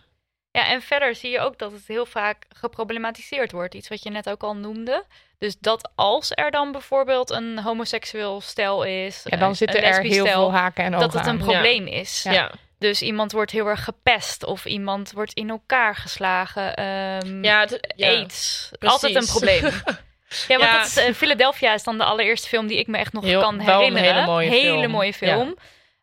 [0.50, 3.74] Ja, en verder zie je ook dat het heel vaak geproblematiseerd wordt.
[3.74, 5.04] Iets wat je net ook al noemde.
[5.38, 10.00] Dus dat als er dan bijvoorbeeld een homoseksueel stel is, Ja, dan een- zitten er
[10.02, 12.22] heel stel, veel haken en ogen dat het een probleem is.
[12.22, 12.50] Ja.
[12.78, 16.74] Dus iemand wordt heel erg gepest of iemand wordt in elkaar geslagen.
[16.74, 18.06] ehm Ja, het- ja.
[18.08, 18.70] AIDS.
[18.78, 18.94] precies.
[19.02, 19.62] Altijd een probleem.
[20.48, 20.78] Ja, want Ja.
[20.78, 23.40] dat is, eh, Philadelphia is dan de allereerste film die ik me echt nog Heel-
[23.40, 24.12] kan herinneren.
[24.14, 24.90] hele mooie film.
[24.90, 25.56] mooie film.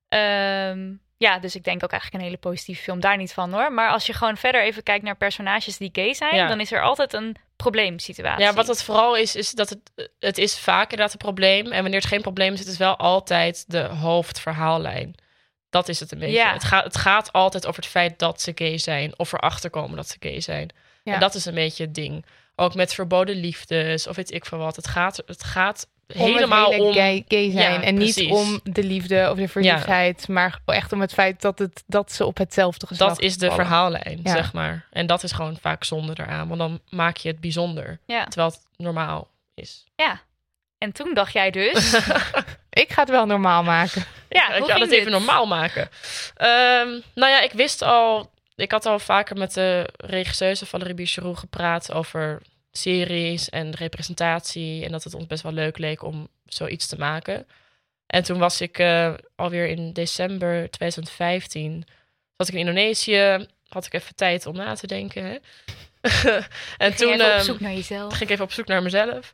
[0.10, 3.72] Ehm, ja, dus ik denk ook eigenlijk een hele positieve film daar niet van hoor.
[3.74, 6.82] Maar als je gewoon verder even kijkt naar personages die gay zijn, dan is er
[6.82, 8.44] altijd een probleemsituatie.
[8.46, 9.80] Ja, wat het vooral is, is dat het,
[10.20, 11.66] het is vaak inderdaad een probleem.
[11.72, 15.16] En wanneer het geen probleem is, het is wel altijd de hoofdverhaallijn.
[15.74, 16.36] Dat is het een beetje.
[16.36, 16.54] Ja.
[16.54, 19.20] Het, gaat, het gaat altijd over het feit dat ze gay zijn.
[19.20, 20.70] Of erachter komen dat ze gay zijn.
[21.04, 21.14] Ja.
[21.14, 22.26] En dat is een beetje het ding.
[22.56, 24.76] Ook met verboden liefdes of weet ik veel wat.
[24.76, 26.94] Het gaat, het gaat Om helemaal hele om...
[26.94, 27.74] gay, gay zijn.
[27.74, 31.60] Ja, en niet om de liefde of de verliefdheid, maar echt om het feit dat,
[31.60, 33.66] het, dat ze op hetzelfde geslacht Dat is de vallen.
[33.66, 34.86] verhaallijn, zeg maar.
[34.92, 36.48] En dat is gewoon vaak zonde eraan.
[36.48, 38.00] Want dan maak je het bijzonder.
[38.06, 38.24] Ja.
[38.24, 39.84] Terwijl het normaal is.
[39.96, 40.22] ja.
[40.78, 41.94] En toen dacht jij dus...
[42.74, 44.06] Ik ga het wel normaal maken.
[44.30, 45.90] ja, ik ga ging het even normaal maken.
[46.36, 48.32] Ehm, nou ja, ik wist al...
[48.56, 54.86] Ik had al vaker met de regisseuse Valerie Bicheroux gepraat over series en representatie.
[54.86, 57.48] En dat het ons best wel leuk leek om zoiets te maken.
[58.08, 61.86] En toen was ik eh, alweer in december 2015...
[62.38, 63.48] Zat ik in Indonesië.
[63.68, 65.24] Had ik even tijd om na te denken.
[65.24, 65.32] Hè?
[66.78, 67.12] en Ging toen...
[67.12, 68.12] even op ehm, zoek naar jezelf.
[68.12, 69.34] ging ik even op zoek naar mezelf.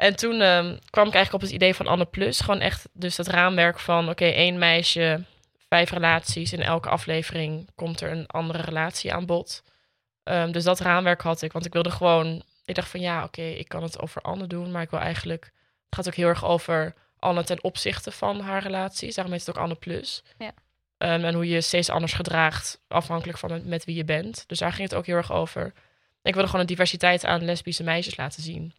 [0.00, 2.40] En toen ehm, kwam ik eigenlijk op het idee van Anne Plus.
[2.40, 4.08] Gewoon echt dus het raamwerk van...
[4.08, 5.24] oké, één meisje,
[5.68, 6.52] vijf relaties.
[6.52, 9.62] In elke aflevering komt er een andere relatie aan bod.
[10.22, 11.52] Ehm, dus dat raamwerk had ik.
[11.52, 12.42] Want ik wilde gewoon...
[12.64, 14.70] Ik dacht van ja, oké, ik kan het over Anne doen.
[14.70, 15.44] Maar ik wil eigenlijk...
[15.84, 19.14] Het gaat ook heel erg over Anne ten opzichte van haar relaties.
[19.14, 20.22] Daarom heet het ook Anne Plus.
[20.38, 20.52] Ja.
[20.98, 24.44] Ehm, en hoe je steeds anders gedraagt afhankelijk van met, met wie je bent.
[24.46, 25.72] Dus daar ging het ook heel erg over.
[26.22, 28.74] Ik wilde gewoon een diversiteit aan lesbische meisjes laten zien.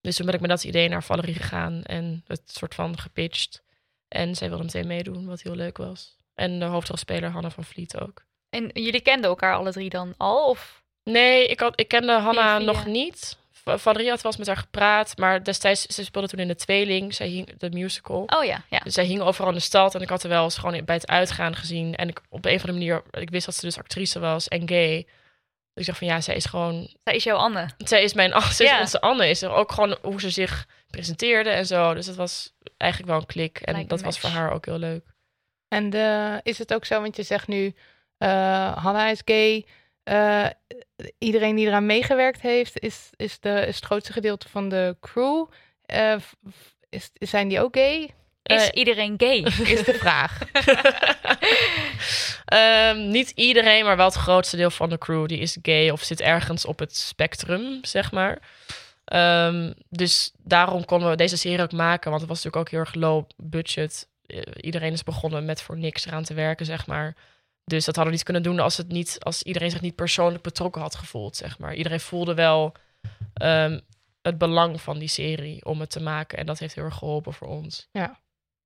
[0.00, 3.62] Dus toen ben ik met dat idee naar Valerie gegaan en het soort van gepitcht.
[4.08, 6.16] En zij wilde meteen meedoen, wat heel leuk was.
[6.34, 8.22] En de hoofdrolspeler Hanna van Vliet ook.
[8.50, 10.48] En jullie kenden elkaar alle drie dan al?
[10.48, 10.82] Of?
[11.04, 12.66] Nee, ik, had, ik kende Hanna via.
[12.66, 13.38] nog niet.
[13.52, 16.54] Va- Valerie had wel eens met haar gepraat, maar destijds, ze speelde toen in de
[16.54, 18.22] Tweeling, zij hing, de musical.
[18.26, 18.78] Oh ja, ja.
[18.78, 20.94] Dus zij hing overal in de stad en ik had haar wel eens gewoon bij
[20.94, 21.94] het uitgaan gezien.
[21.94, 24.68] En ik, op een of andere manier, ik wist dat ze dus actrice was en
[24.68, 25.06] gay.
[25.74, 27.68] Ik dacht van ja, zij is gewoon, Zij is jouw Anne.
[27.78, 28.80] zij is mijn, ze is Ja.
[28.80, 29.28] onze Anne.
[29.28, 31.94] Is er ook gewoon hoe ze zich presenteerde en zo.
[31.94, 33.58] Dus dat was eigenlijk wel een klik.
[33.60, 35.04] En Lijkt dat was voor haar ook heel leuk.
[35.68, 37.74] En de, is het ook zo, want je zegt nu,
[38.18, 39.66] eh Hanna is gay.
[40.02, 40.46] eh,
[41.18, 45.46] iedereen die eraan meegewerkt heeft, is, is, de, is het grootste gedeelte van de crew.
[45.86, 46.16] Eh,
[46.88, 48.10] is, zijn die ook gay?
[48.50, 49.38] Is Eh, iedereen gay?
[49.76, 50.38] Is de vraag.
[52.44, 56.02] Ehm, niet iedereen, maar wel het grootste deel van de crew die is gay of
[56.02, 58.38] zit ergens op het spectrum, zeg maar.
[59.04, 62.80] Ehm, dus daarom konden we deze serie ook maken, want het was natuurlijk ook heel
[62.80, 64.08] erg low budget.
[64.26, 67.16] Eh, iedereen is begonnen met voor niks eraan te werken, zeg maar.
[67.64, 70.42] Dus dat hadden we niet kunnen doen als, het niet, als iedereen zich niet persoonlijk
[70.42, 71.74] betrokken had gevoeld, zeg maar.
[71.74, 72.72] Iedereen voelde wel
[73.34, 73.80] ehm,
[74.22, 76.38] het belang van die serie om het te maken.
[76.38, 77.88] En dat heeft heel erg geholpen voor ons.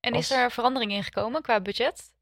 [0.05, 2.13] En Als- is er verandering in gekomen qua budget?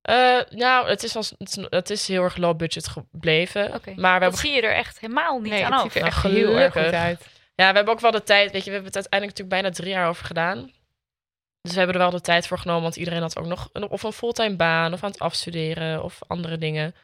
[0.00, 3.74] Eh, nou, het is, als, het, is, het is heel erg low budget gebleven.
[3.74, 3.90] Oké.
[3.90, 5.82] Maar we hebben Dat zie je er echt helemaal niet Nee, aan het af.
[5.82, 7.20] ziet er Nou, echt heel erg goed uit.
[7.54, 8.52] Ja, we hebben ook wel de tijd.
[8.52, 10.72] Weet je, we hebben het uiteindelijk natuurlijk bijna drie jaar over gedaan.
[11.62, 13.88] Dus we hebben er wel de tijd voor genomen, want iedereen had ook nog een,
[13.88, 16.94] of een fulltime baan of aan het afstuderen of andere dingen.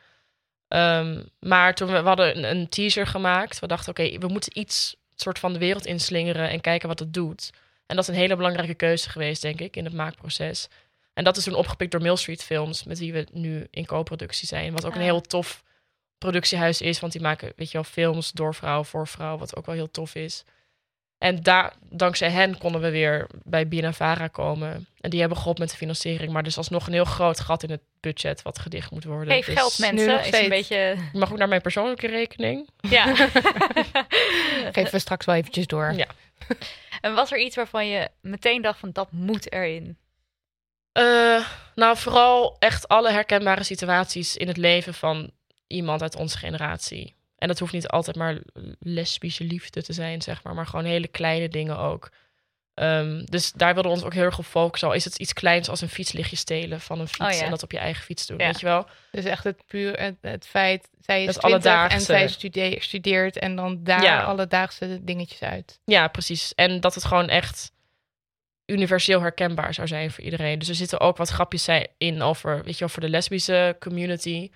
[0.68, 4.58] Ehm, maar toen we, we hadden een, een teaser gemaakt, we dachten, oké, we moeten
[4.58, 7.50] iets soort van de wereld inslingeren en kijken wat het doet.
[7.86, 10.68] En dat is een hele belangrijke keuze geweest, denk ik, in het maakproces.
[11.12, 14.48] En dat is toen opgepikt door Mill Street Films, met wie we nu in co-productie
[14.48, 14.72] zijn.
[14.72, 15.04] Wat ook een Ah.
[15.04, 15.62] heel tof
[16.18, 19.66] productiehuis is, want die maken, weet je wel, films door vrouw voor vrouw, wat ook
[19.66, 20.44] wel heel tof is.
[21.18, 24.86] En daar, dankzij hen konden we weer bij BNNVARA komen.
[25.00, 26.32] En die hebben geholpen met de financiering.
[26.32, 29.34] Maar er is alsnog een heel groot gat in het budget wat gedicht moet worden.
[29.34, 30.14] Geef Dus geld, nu mensen.
[30.16, 30.76] nog Is een beetje...
[31.12, 32.68] Je mag ook naar mijn persoonlijke rekening.
[32.80, 33.14] Ja.
[34.72, 35.92] Geven we straks wel eventjes door.
[35.96, 36.06] Ja.
[37.00, 39.98] en was er iets waarvan je meteen dacht van dat moet erin?
[40.92, 45.30] Eh, nou, vooral echt alle herkenbare situaties in het leven van
[45.66, 47.14] iemand uit onze generatie.
[47.38, 48.40] En dat hoeft niet altijd maar
[48.78, 50.54] lesbische liefde te zijn, zeg maar.
[50.54, 52.10] Maar gewoon hele kleine dingen ook.
[52.76, 54.88] Ehm, dus daar wilden we ons ook heel erg op focussen.
[54.88, 57.44] Al is het iets kleins als een fietslichtje stelen van een fiets Oh ja.
[57.44, 58.46] en dat op je eigen fiets doen, Ja.
[58.46, 58.86] weet je wel?
[59.10, 63.56] Dus echt het puur het, het feit, zij is 20 en zij stude- studeert en
[63.56, 64.22] dan daar Ja.
[64.22, 65.80] alledaagse dingetjes uit.
[65.84, 66.54] Ja, precies.
[66.54, 67.72] En dat het gewoon echt
[68.66, 70.58] universeel herkenbaar zou zijn voor iedereen.
[70.58, 74.50] Dus er zitten ook wat grapjes in over, weet je wel, voor de lesbische community.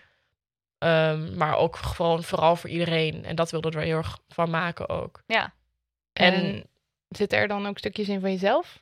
[0.78, 3.24] Ehm, maar ook gewoon vooral voor iedereen.
[3.24, 5.22] En dat wilden we er heel erg van maken ook.
[5.26, 5.52] Ja.
[6.12, 6.64] En, En-
[7.16, 8.78] zitten er dan ook stukjes in van jezelf?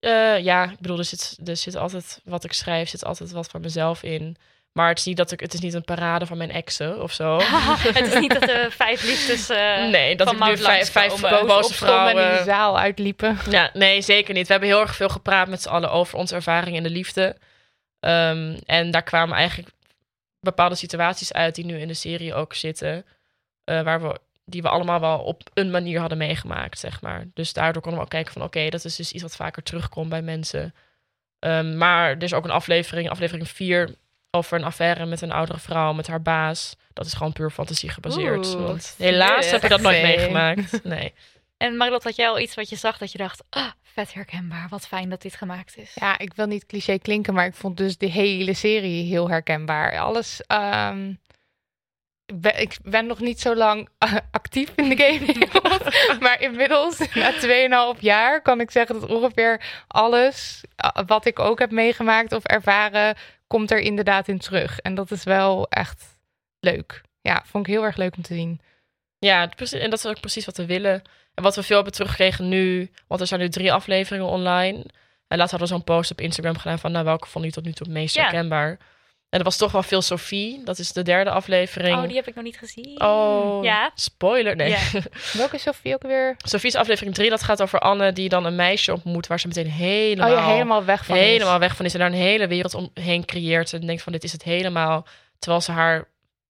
[0.00, 3.48] Eh, ja, ik bedoel, er zit, er zit altijd wat ik schrijf, zit altijd wat
[3.50, 4.36] van mezelf in.
[4.72, 7.12] Maar het is niet dat ik, het is niet een parade van mijn exen of
[7.12, 7.40] zo.
[7.98, 11.08] het is niet dat de vijf liefdes eh, nee, dat van ik nu vijf, vijf
[11.20, 11.46] langskomen.
[11.46, 12.44] boze Opstonden en in de vrouwen.
[12.44, 13.38] zaal uitliepen.
[13.50, 14.46] Ja, nee, zeker niet.
[14.46, 17.36] We hebben heel erg veel gepraat met z'n allen over onze ervaring in de liefde.
[18.00, 19.68] Ehm, en daar kwamen eigenlijk
[20.40, 23.04] bepaalde situaties uit die nu in de serie ook zitten.
[23.64, 27.24] eh, waar we, die we allemaal wel op een manier hadden meegemaakt, zeg maar.
[27.34, 28.42] Dus daardoor konden we ook kijken van...
[28.42, 30.74] oké, dat is dus iets wat vaker terugkomt bij mensen.
[31.38, 33.94] Ehm, maar er is ook een aflevering, aflevering 4...
[34.30, 36.76] over een affaire met een oudere vrouw, met haar baas.
[36.92, 38.54] Dat is gewoon puur fantasie gebaseerd.
[38.54, 40.84] Oeh, want helaas heb ik dat nooit meegemaakt.
[40.84, 41.12] Nee.
[41.56, 44.66] En Marilot, had jij al iets wat je zag dat je dacht, ah, vet herkenbaar,
[44.68, 45.92] wat fijn dat dit gemaakt is.
[45.94, 49.98] Ja, ik wil niet cliché klinken, maar ik vond dus de hele serie heel herkenbaar.
[49.98, 50.42] Alles.
[50.46, 51.12] ehm,
[52.34, 53.88] ben- ik ben nog niet zo lang
[54.30, 55.82] actief in de gamewereld.
[56.24, 57.32] maar inmiddels, na
[57.94, 62.44] 2,5 jaar, kan ik zeggen dat ongeveer alles eh, wat ik ook heb meegemaakt of
[62.44, 64.78] ervaren, komt er inderdaad in terug.
[64.78, 66.04] En dat is wel echt
[66.60, 67.02] leuk.
[67.20, 68.60] Ja, vond ik heel erg leuk om te zien.
[69.18, 71.02] Ja, en dat is ook precies wat we willen.
[71.34, 74.84] En wat we veel hebben teruggekregen nu, want er zijn nu drie afleveringen online.
[75.28, 77.64] En laatst hadden we zo'n post op Instagram gedaan van, nou, welke vond je tot
[77.64, 78.30] nu toe het meest Ja.
[79.32, 80.60] En dat was toch wel veel Sophie.
[80.64, 81.96] Dat is de derde aflevering.
[81.96, 83.00] Oh, die heb ik nog niet gezien.
[83.02, 83.90] Oh, Ja.
[83.94, 84.56] spoiler.
[84.56, 84.68] Nee.
[84.68, 84.78] Ja.
[85.32, 86.34] Welke is Sophie ook weer?
[86.38, 89.70] Sophie's aflevering 3, dat gaat over Anne die dan een meisje ontmoet waar ze meteen
[89.70, 91.16] helemaal, oh ja, helemaal weg van.
[91.16, 91.22] is.
[91.22, 91.92] helemaal weg van is.
[91.92, 93.72] En daar een hele wereld omheen creëert.
[93.72, 95.06] En denkt van, dit is het helemaal.
[95.38, 96.08] Terwijl ze haar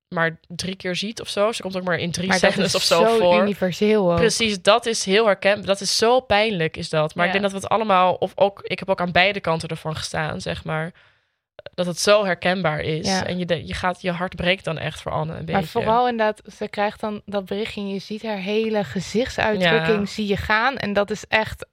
[0.08, 1.52] maar drie keer ziet of zo.
[1.52, 3.42] Ze komt ook maar in drie Maar dat scènes is of zo, zo voor.
[3.42, 4.16] universeel ook.
[4.16, 5.66] Precies, dat is heel herkenbaar.
[5.66, 7.14] Dat is zo pijnlijk, is dat.
[7.14, 7.32] Maar Ja.
[7.32, 9.96] ik denk dat we het allemaal, of ook, ik heb ook aan beide kanten ervan
[9.96, 10.92] gestaan, zeg maar.
[11.74, 13.06] Dat het zo herkenbaar is.
[13.06, 13.26] Ja.
[13.26, 15.52] En je, je, gaat, je hart breekt dan echt voor Anne een beetje.
[15.52, 20.06] Maar vooral inderdaad, ze krijgt dan dat berichtje en je ziet haar hele gezichtsuitdrukking Ja.
[20.06, 20.76] zie je gaan.
[20.76, 21.66] En dat is echt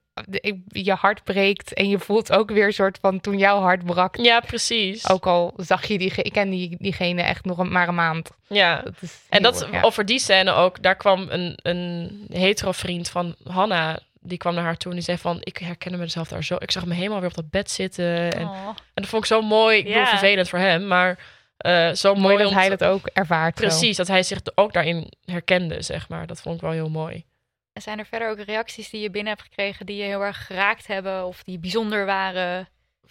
[0.68, 4.16] je hart breekt en je voelt ook weer een soort van toen jouw hart brak.
[4.16, 5.08] Ja, precies.
[5.08, 8.30] Ook al zag je die, ik ken die, diegene echt nog een, maar een maand.
[8.48, 8.80] Ja.
[8.82, 9.82] Dat is En dat, ja.
[9.82, 14.64] over die scène ook, daar kwam een, een hetero vriend van Hanna, die kwam naar
[14.64, 16.56] haar toe en die zei van, ik herkende mezelf daar zo.
[16.58, 18.32] Ik zag me helemaal weer op dat bed zitten.
[18.32, 18.66] En, Oh.
[18.66, 19.78] en dat vond ik zo mooi.
[19.78, 21.18] Ik bedoel, vervelend voor hem, maar
[21.56, 23.58] eh, zo mooi, mooi dat hij dat ook ervaart.
[23.58, 23.64] zo.
[23.66, 26.26] Precies, dat hij zich ook daarin herkende, zeg maar.
[26.26, 27.24] Dat vond ik wel heel mooi.
[27.72, 30.46] En zijn er verder ook reacties die je binnen hebt gekregen die je heel erg
[30.46, 32.68] geraakt hebben of die bijzonder waren?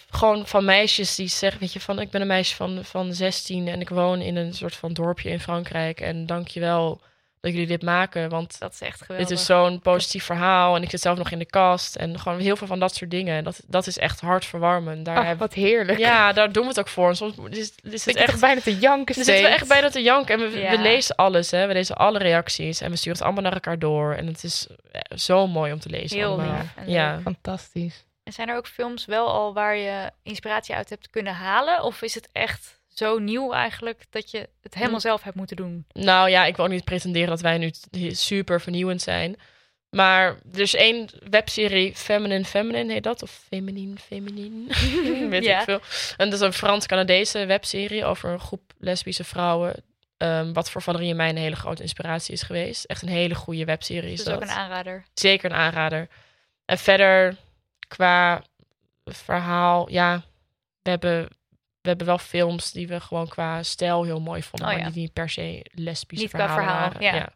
[0.09, 3.67] Gewoon van meisjes die zeggen, weet je, van ik ben een meisje van, van 16
[3.67, 5.99] en ik woon in een soort van dorpje in Frankrijk.
[6.01, 7.01] En dankjewel
[7.41, 9.27] dat jullie dit maken, want Dat is echt geweldig.
[9.27, 12.39] Dit is zo'n positief verhaal en ik zit zelf nog in de kast en gewoon
[12.39, 13.43] heel veel van dat soort dingen.
[13.43, 15.05] Dat, dat is echt hartverwarmend.
[15.05, 15.97] Daar Ach, heb, wat heerlijk.
[15.97, 17.15] ja, daar doen we het ook voor.
[17.15, 19.55] Soms is, is het echt, bijna te janken zitten we steeds.
[19.55, 20.69] echt bijna te janken en we, Ja.
[20.71, 21.51] we lezen alles.
[21.51, 21.67] Hè.
[21.67, 24.13] We lezen alle reacties en we sturen het allemaal naar elkaar door.
[24.13, 26.17] En het is eh, zo mooi om te lezen.
[26.17, 27.19] Heel lief en Ja.
[27.23, 28.05] Fantastisch.
[28.23, 31.83] En zijn er ook films wel al waar je inspiratie uit hebt kunnen halen?
[31.83, 35.01] Of is het echt zo nieuw eigenlijk dat je het helemaal Hm.
[35.01, 35.85] zelf hebt moeten doen?
[35.93, 37.71] Nou ja, ik wil ook niet pretenderen dat wij nu
[38.11, 39.35] super vernieuwend zijn.
[39.89, 43.21] Maar er is één webserie, Feminine Feminine heet dat.
[43.23, 44.73] Of Feminine Feminine,
[45.29, 45.57] weet Ja.
[45.59, 45.79] ik veel.
[46.17, 49.83] En dat is een Frans-Canadese webserie over een groep lesbische vrouwen.
[50.17, 52.83] ehm, wat voor Valerie en mij een hele grote inspiratie is geweest.
[52.83, 54.35] Echt een hele goede webserie is Dus dat.
[54.35, 55.03] ook een aanrader.
[55.13, 56.07] Zeker een aanrader.
[56.65, 57.35] En verder,
[57.87, 58.43] qua
[59.05, 60.23] verhaal, ja,
[60.81, 61.27] we hebben,
[61.81, 64.67] we hebben wel films die we gewoon qua stijl heel mooi vonden.
[64.69, 64.91] Oh maar ja.
[64.91, 67.33] die niet per se lesbische Niet qua verhalen verhaal, waren.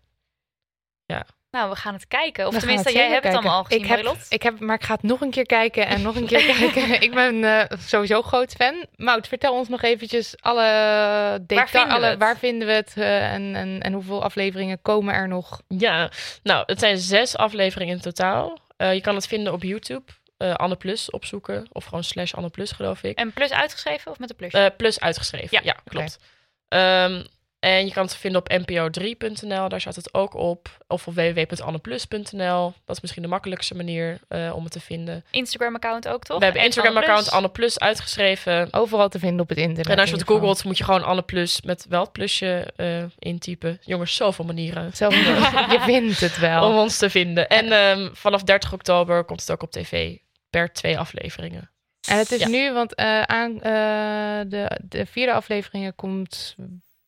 [1.06, 1.26] ja.
[1.54, 2.48] Nou, we gaan het kijken.
[2.48, 4.26] Of We tenminste, jij hebt het allemaal al gezien, ik heb, Marilot.
[4.30, 7.02] ik heb, maar ik ga het nog een keer kijken en nog een keer kijken.
[7.02, 8.86] Ik ben eh, sowieso groot fan.
[8.96, 11.90] Mout, vertel ons nog eventjes alle details.
[11.90, 15.62] alle, waar vinden we het eh, en, en, en hoeveel afleveringen komen er nog?
[15.68, 16.12] Ja,
[16.44, 18.58] nou, het zijn zes afleveringen in totaal.
[18.78, 20.12] Eh, je kan het vinden op YouTube.
[20.44, 21.68] Eh Anne Plus opzoeken.
[21.72, 23.18] Of gewoon slash Anne Plus, geloof ik.
[23.18, 24.58] En plus uitgeschreven of met een plusje?
[24.58, 25.50] Eh, plus uitgeschreven.
[25.52, 26.20] Ja, Ja, klopt.
[26.68, 27.24] Ehm,
[27.60, 29.70] en je kan het vinden op npo3.nl.
[29.70, 30.78] Daar staat het ook op.
[30.88, 32.74] Of op www.anneplus.nl.
[32.86, 35.26] Dat is misschien de makkelijkste manier eh, om het te vinden.
[35.32, 36.38] Instagram-account ook, toch?
[36.38, 37.80] We hebben En Instagram-account Anne Plus.
[37.80, 38.68] Anne Plus uitgeschreven.
[38.72, 39.88] Overal te vinden op het internet.
[39.88, 43.04] En als je het googelt, moet je gewoon Anne Plus met wel het plusje eh,
[43.20, 43.80] intypen.
[43.86, 45.10] Jongens, zoveel manieren Zo,
[45.74, 46.70] je vindt het wel.
[46.70, 47.48] om ons te vinden.
[47.50, 50.16] En ehm, vanaf 30 oktober komt het ook op tv
[50.54, 51.70] per twee afleveringen.
[52.08, 52.48] En het is Ja.
[52.48, 56.56] nu, want eh, aan, eh, de, de vierde aflevering komt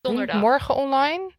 [0.01, 0.41] Donderdag.
[0.41, 1.31] morgen online.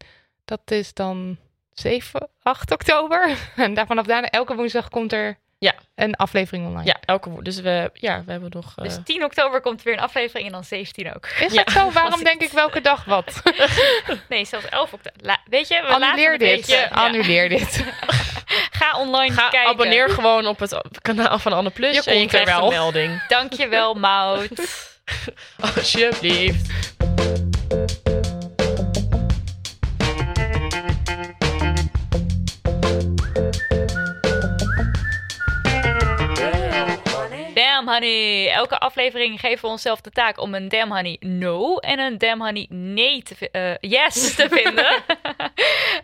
[0.45, 1.37] Dat is dan
[1.73, 3.37] 7, 8 oktober.
[3.57, 5.75] En daar, vanaf daarna, elke woensdag komt er Ja.
[5.95, 6.85] een aflevering online.
[6.87, 7.55] Ja, elke woensdag.
[7.55, 8.73] Dus we, ja, we hebben nog...
[8.77, 11.27] eh, Dus 10 oktober komt weer een aflevering en dan 17 ook.
[11.27, 11.62] Is Ja.
[11.64, 11.90] dat zo?
[11.90, 13.42] Waarom denk ik welke dag wat?
[14.29, 15.21] Nee, zelfs 11 oktober.
[15.27, 16.66] La- weet je, we laten Annuleer dit.
[16.66, 16.85] Ja.
[16.92, 17.85] Annuleer dit.
[18.71, 19.71] Ga online Ga kijken.
[19.71, 21.95] abonneer gewoon op het kanaal van Anne Plus.
[22.05, 22.69] Je en je komt er krijgt wel.
[22.69, 23.23] een melding.
[23.29, 24.51] Dankjewel, Mout.
[25.77, 26.71] Alsjeblieft.
[37.87, 38.51] Damn honey.
[38.51, 42.42] Elke aflevering geven we onszelf de taak om een damn honey no en een damn
[42.42, 44.87] honey nee te eh, yes te vinden.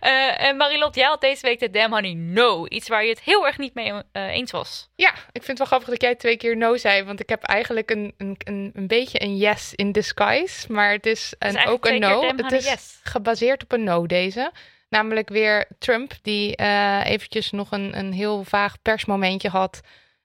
[0.00, 2.66] Eh, en Marilot, jij had deze week de damn honey no.
[2.66, 4.88] Iets waar je het heel erg niet mee eh, eens was.
[4.94, 7.02] Ja, ik vind het wel grappig dat jij twee keer no zei.
[7.04, 10.72] Want ik heb eigenlijk een, een, een, een beetje een yes in disguise.
[10.72, 12.22] Maar het is, een, ook een no.
[12.36, 13.00] Het is yes.
[13.02, 14.52] gebaseerd op een no deze.
[14.88, 16.54] Namelijk weer Trump, die
[17.04, 19.80] eventjes nog een, een heel vaag persmomentje had.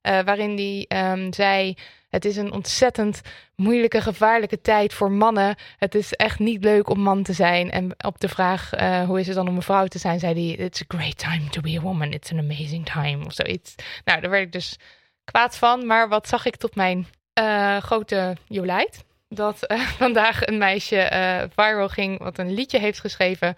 [0.07, 1.77] Eh, waarin hij ehm, zei:
[2.09, 3.21] Het is een ontzettend
[3.55, 5.55] moeilijke, gevaarlijke tijd voor mannen.
[5.77, 7.71] Het is echt niet leuk om man te zijn.
[7.71, 10.19] En op de vraag: eh, Hoe is het dan om een vrouw te zijn?
[10.19, 12.11] zei hij: It's a great time to be a woman.
[12.11, 13.25] It's an amazing time.
[13.25, 13.75] Of zoiets.
[14.05, 14.77] Nou, daar werd ik dus
[15.23, 15.85] kwaad van.
[15.85, 19.05] Maar wat zag ik tot mijn eh, grote jolijt?
[19.29, 19.59] Dat
[20.03, 23.55] vandaag een meisje viral ging, wat een liedje heeft geschreven.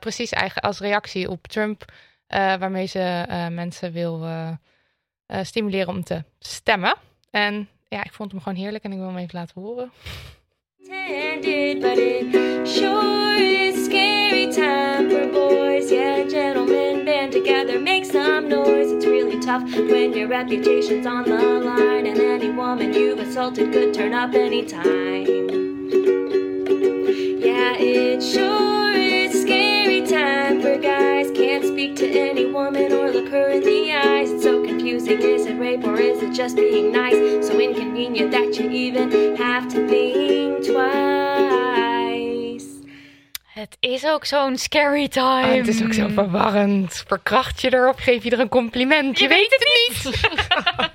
[0.00, 1.84] precies eigenlijk als reactie op Trump.
[2.26, 4.26] waarmee ze mensen wil
[5.26, 6.94] stimuleren om te stemmen.
[7.30, 9.92] En ja, ik vond hem gewoon heerlijk en ik wil hem even laten horen.
[13.72, 15.90] is scary time for boys.
[15.90, 18.90] Yeah, gentlemen, band together, make some noise.
[18.90, 23.94] It's really tough when your reputation's on the line, and any woman you've assaulted could
[23.94, 25.26] turn up anytime.
[27.40, 28.71] Yeah, it sure
[34.92, 37.46] Is it rape or is it just being nice?
[37.46, 42.02] So inconvenient that you even have to think twice.
[43.46, 45.46] Het is ook zo'n scary time.
[45.46, 47.04] Ah, het is ook zo verwarrend.
[47.06, 49.18] Verkracht je erop, geef je er een compliment.
[49.18, 50.20] Je, weet het niet.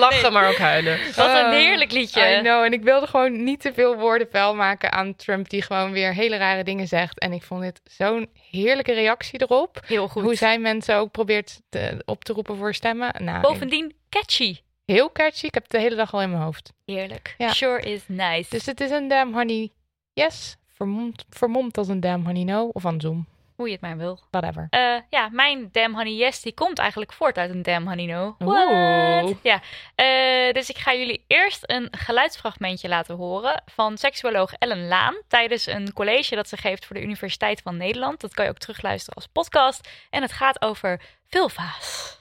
[0.06, 0.98] Lachen, maar ook huilen.
[1.16, 2.36] Wat een Ah, heerlijk liedje.
[2.36, 2.64] I know.
[2.64, 6.14] En ik wilde gewoon niet te veel woorden vuil maken aan Trump, die gewoon weer
[6.14, 7.18] hele rare dingen zegt.
[7.18, 9.80] En ik vond dit zo'n heerlijke reactie erop.
[9.86, 10.22] Heel goed.
[10.22, 13.14] Hoe zij mensen ook probeert te- op te roepen voor stemmen.
[13.24, 14.56] Nou, Bovendien catchy.
[14.84, 15.46] heel catchy.
[15.46, 16.72] Ik heb het de hele dag al in mijn hoofd.
[16.84, 17.34] Heerlijk.
[17.38, 17.48] Ja.
[17.52, 18.50] Sure is nice.
[18.50, 19.70] Dus het is een damn honey
[20.12, 20.56] yes.
[20.74, 22.70] Vermomd, vermomd als een damn honey no.
[22.72, 23.26] Of andersom.
[23.58, 24.20] Hoe je het maar wil.
[24.30, 24.66] Whatever.
[24.70, 28.34] Eh, ja, mijn Damn Honey Yes, die komt eigenlijk voort uit een Damn Honey No.
[28.38, 29.36] What?
[29.42, 29.60] Ja,
[29.94, 35.66] eh, dus ik ga jullie eerst een geluidsfragmentje laten horen van seksuoloog Ellen Laan tijdens
[35.66, 38.20] een college dat ze geeft voor de Universiteit van Nederland.
[38.20, 39.88] Dat kan je ook terugluisteren als podcast.
[40.10, 42.16] En het gaat over vulva's.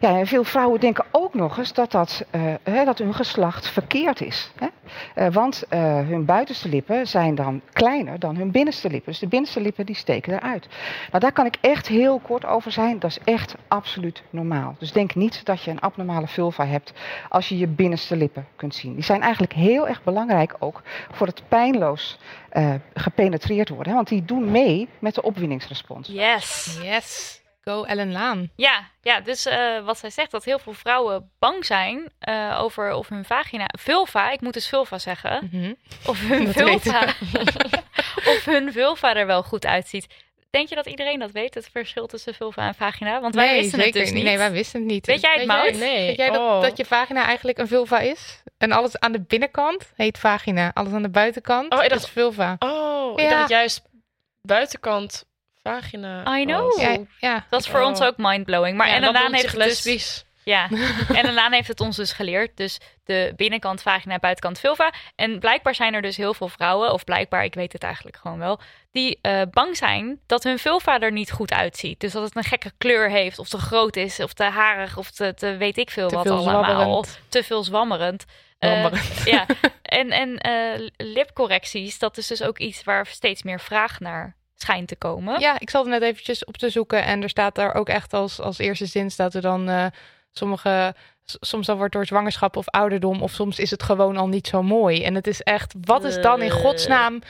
[0.00, 3.68] Ja, en veel vrouwen denken ook nog eens dat, dat, eh, hè, dat hun geslacht
[3.68, 4.50] verkeerd is.
[4.58, 4.66] Hè?
[5.14, 9.10] Eh, want eh, hun buitenste lippen zijn dan kleiner dan hun binnenste lippen.
[9.10, 10.68] Dus de binnenste lippen die steken eruit.
[11.08, 12.98] Nou, daar kan ik echt heel kort over zijn.
[12.98, 14.76] Dat is echt absoluut normaal.
[14.78, 16.92] Dus denk niet dat je een abnormale vulva hebt
[17.28, 18.94] als je je binnenste lippen kunt zien.
[18.94, 23.88] Die zijn eigenlijk heel erg belangrijk ook voor het pijnloos eh, gepenetreerd worden.
[23.88, 23.94] Hè?
[23.94, 26.08] Want die doen mee met de opwinningsrespons.
[26.08, 26.78] Yes.
[26.82, 27.39] Yes.
[27.70, 28.50] Go Ellen Laan.
[28.56, 32.92] Ja, ja dus eh, wat zij zegt, dat heel veel vrouwen bang zijn eh, over
[32.92, 35.72] of hun vagina, vulva, ik moet dus vulva zeggen, Mhm.
[36.06, 37.00] of hun Dat vulva,
[38.32, 40.06] of hun vulva er wel goed uitziet.
[40.50, 43.20] Denk je dat iedereen dat weet, het verschil tussen vulva en vagina?
[43.20, 44.24] Want wij nee, wisten het dus niet.
[44.24, 45.06] Nee, wij wisten het niet.
[45.06, 45.72] Weet jij het, Maud?
[45.74, 46.06] Nee.
[46.06, 46.60] Weet jij dat, Oh.
[46.62, 48.42] dat je vagina eigenlijk een vulva is?
[48.58, 50.70] En alles aan de binnenkant heet vagina.
[50.74, 52.56] Alles aan de buitenkant Oh, ik dacht- is vulva.
[52.58, 53.30] Oh, ik Ja.
[53.30, 53.82] dacht juist
[54.42, 55.24] buitenkant
[55.62, 56.38] vagina.
[56.38, 56.72] I know.
[56.72, 56.82] was.
[56.82, 57.46] Ja, ja.
[57.50, 57.86] Dat is voor Oh.
[57.86, 58.76] ons ook mindblowing.
[58.76, 60.68] Maar Ja, en noemt heeft het dus, ja,
[61.22, 62.56] en Laan heeft het ons dus geleerd.
[62.56, 64.92] Dus de binnenkant vagina, buitenkant vulva.
[65.16, 68.38] En blijkbaar zijn er dus heel veel vrouwen, of blijkbaar, ik weet het eigenlijk gewoon
[68.38, 68.60] wel,
[68.92, 72.00] die eh, bang zijn dat hun vulva er niet goed uitziet.
[72.00, 75.10] Dus dat het een gekke kleur heeft, of te groot is, of te harig, of
[75.10, 77.04] te, te weet ik veel Te wat veel allemaal.
[77.28, 78.24] Te veel zwammerend.
[78.58, 78.92] Eh,
[79.24, 79.46] ja,
[79.82, 84.88] en, en eh, lipcorrecties, dat is dus ook iets waar steeds meer vraag naar schijnt
[84.88, 85.40] te komen.
[85.40, 88.40] Ja, ik zat net eventjes op te zoeken en er staat daar ook echt als,
[88.40, 89.86] als eerste zin staat er dan eh,
[90.32, 90.94] sommige,
[91.24, 94.62] soms dan wordt door zwangerschap of ouderdom of soms is het gewoon al niet zo
[94.62, 95.02] mooi.
[95.04, 96.54] En het is echt, wat is dan in Eh.
[96.56, 97.20] godsnaam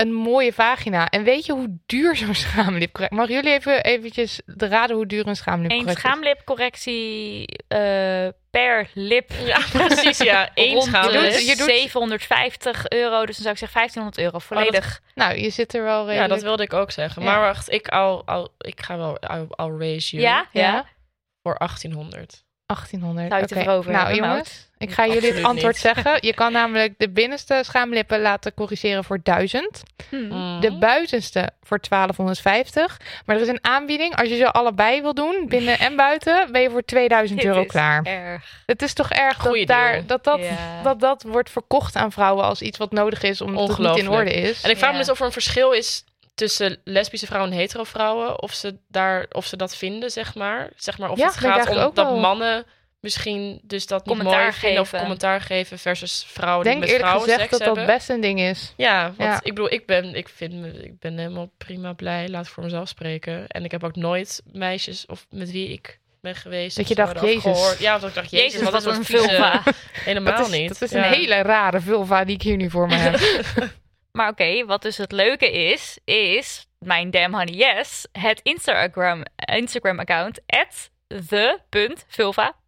[0.00, 1.08] een mooie vagina?
[1.08, 3.18] En weet je hoe duur zo'n schaamlipcorrectie?
[3.18, 5.98] Mag jullie even eventjes raden hoe duur een Een schaamlipcorrectie is?
[6.00, 9.30] schaamlipcorrectie eh, per lip.
[9.44, 10.50] Ja, precies, ja.
[10.54, 11.32] Eén schaamlip.
[11.32, 13.26] je doet- 750 euro.
[13.26, 15.00] Dus dan zou ik zeggen 1500 euro volledig.
[15.14, 16.30] Nou, je zit er wel Ja, redelijk...
[16.30, 17.22] dat wilde ik ook zeggen.
[17.22, 17.30] Ja.
[17.30, 20.60] Maar wacht, ik, al, al, ik ga wel, I'll, I'll raise you ja, ja.
[20.60, 20.84] Ja?
[21.42, 22.44] voor 1800.
[22.74, 23.28] 1800.
[23.28, 23.62] Zou je te Oké.
[23.62, 25.82] veroveren Nou, hebben, jongens, ik ga jullie het antwoord niet.
[25.82, 26.16] zeggen.
[26.20, 29.82] Je kan namelijk de binnenste schaamlippen laten corrigeren voor 1000.
[30.08, 30.16] Hm.
[30.16, 30.60] Mm.
[30.60, 33.00] De buitenste voor 1250.
[33.26, 34.16] Maar er is een aanbieding.
[34.16, 37.60] Als je ze allebei wil doen, binnen en buiten, ben je voor 2000 Dit euro
[37.60, 38.02] is klaar.
[38.02, 38.62] Erg.
[38.66, 40.06] Het is toch erg dat, daar, deal.
[40.06, 40.82] dat, dat, Ja.
[40.82, 44.08] dat dat wordt verkocht aan vrouwen als iets wat nodig is omdat het niet in
[44.08, 44.62] orde is.
[44.62, 44.96] En ik vraag Ja.
[44.96, 46.04] me dus of er een verschil is
[46.40, 48.42] tussen lesbische vrouwen en hetero vrouwen.
[48.42, 50.70] Of ze, daar, of ze dat vinden, zeg maar.
[50.76, 52.18] Zeg maar of Ja, het gaat om dat wel.
[52.18, 52.64] mannen
[53.00, 54.98] misschien dus dat niet Commentaar mooi vinden of geven.
[55.04, 58.08] commentaar geven versus vrouwen Ik denk die met eerlijk vrouwen gezegd seks dat dat best
[58.10, 58.72] een ding is.
[58.76, 59.34] Ja, want Ja.
[59.42, 62.28] ik bedoel, ik ben, ik vind me, ik ben helemaal prima blij.
[62.28, 63.46] Laat ik voor mezelf spreken.
[63.46, 66.76] En ik heb ook nooit meisjes of met wie ik ben geweest.
[66.76, 67.42] Dat je dacht, Jezus.
[67.42, 67.78] gehoord.
[67.78, 69.62] Ja, dat ik dacht, Jezus, Jezus, wat is een vulva.
[70.04, 70.68] Helemaal Dat is, niet.
[70.68, 71.06] dat is Ja.
[71.06, 73.18] een hele rare vulva die ik hier nu voor me heb.
[74.12, 79.98] Maar oké, wat dus het leuke is, is mijn Damn Honey Yes, het Instagram, Instagram
[79.98, 80.90] account, at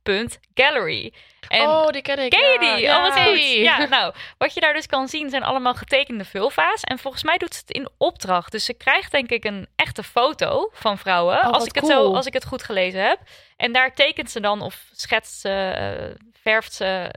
[0.02, 1.12] the.vulva.gallery.
[1.48, 2.30] En oh, die ken ik.
[2.30, 2.74] Ken je ja.
[2.74, 2.84] die?
[2.84, 2.96] Ja.
[2.96, 3.42] Oh, wat goed.
[3.42, 6.82] Ja, nou, wat je daar dus kan zien zijn allemaal getekende vulva's.
[6.82, 8.52] En volgens mij doet ze het in opdracht.
[8.52, 11.38] Dus ze krijgt denk ik een echte foto van vrouwen.
[11.38, 13.18] Oh, als, ik het zo, als ik het goed gelezen heb.
[13.56, 17.10] En daar tekent ze dan of schetst ze, eh, verft ze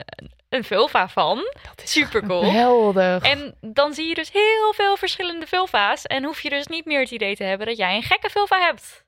[0.50, 1.38] een vulva van.
[1.64, 2.44] Dat is Super cool.
[2.44, 3.24] geweldig.
[3.24, 6.04] En dan zie je dus heel veel verschillende vulva's.
[6.04, 8.60] En hoef je dus niet meer het idee te hebben dat jij een gekke vulva
[8.60, 9.05] hebt.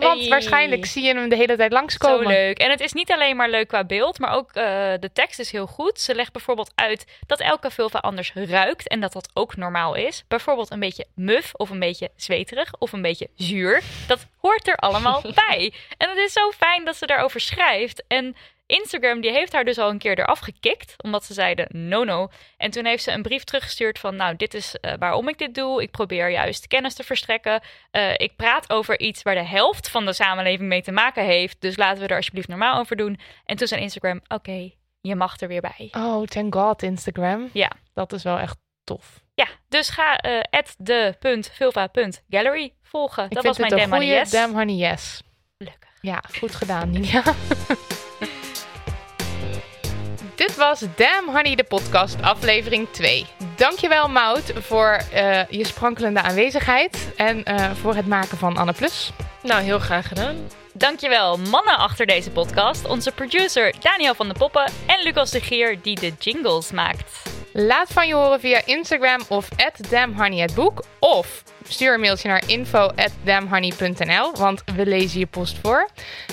[0.00, 0.28] Want Hey.
[0.28, 2.26] waarschijnlijk zie je hem de hele tijd Zo langskomen.
[2.26, 2.58] leuk.
[2.58, 4.64] En het is niet alleen maar leuk qua beeld, maar ook eh,
[5.00, 6.00] de tekst is heel goed.
[6.00, 10.24] Ze legt bijvoorbeeld uit dat elke vulva anders ruikt en dat dat ook normaal is.
[10.28, 13.82] Bijvoorbeeld een beetje muf of een beetje zweterig of een beetje zuur.
[14.06, 15.72] Dat hoort er allemaal bij.
[15.98, 18.04] En het is zo fijn dat ze daarover schrijft.
[18.08, 22.04] En Instagram die heeft haar dus al een keer eraf gekikt, omdat ze zeiden no
[22.04, 22.28] no.
[22.56, 25.54] En toen heeft ze een brief teruggestuurd van nou dit is eh, waarom ik dit
[25.54, 25.82] doe.
[25.82, 27.60] Ik probeer juist kennis te verstrekken.
[27.90, 31.60] Eh, ik praat over iets waar de helft van de samenleving mee te maken heeft.
[31.60, 33.18] Dus laten we er alsjeblieft normaal over doen.
[33.44, 35.88] En toen zei Instagram oké, je mag er weer bij.
[35.92, 37.50] Oh, thank god Instagram.
[37.52, 37.70] Ja.
[37.94, 39.22] Dat is wel echt tof.
[39.34, 43.24] Ja, dus ga eh de.vulva.gallery volgen.
[43.24, 44.30] Ik dat was mijn Damn Honey Yes.
[44.30, 45.22] Damn Honey Yes.
[45.58, 45.90] Gelukkig.
[46.00, 47.22] Ja, goed gedaan, Nidia.
[50.56, 53.26] Was Damn Honey, de podcast, aflevering 2.
[53.56, 59.12] Dankjewel, Mout, voor eh, je sprankelende aanwezigheid en eh, voor het maken van Anne Plus.
[59.42, 60.36] Nou, heel graag gedaan.
[60.72, 62.86] Dankjewel mannen achter deze podcast.
[62.86, 67.22] Onze producer Daniel van de Poppen en Lucas de Gier die de jingles maakt.
[67.56, 69.48] Laat van je horen via Instagram of
[69.90, 75.88] @damnhoney@boek of stuur een mailtje naar info@damnhoney.nl, want we lezen je post voor.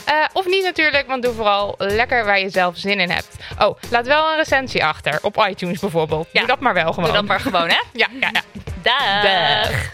[0.05, 3.36] Eh, of niet natuurlijk, want doe vooral lekker waar je zelf zin in hebt.
[3.59, 6.28] Oh, laat wel een recensie achter op iTunes bijvoorbeeld.
[6.32, 6.39] Ja.
[6.39, 7.05] Doe dat maar wel gewoon.
[7.05, 7.82] Doe dat maar gewoon, hè?
[7.93, 8.41] Ja, ja, ja.
[8.82, 9.24] Dag.
[9.24, 9.93] Dag.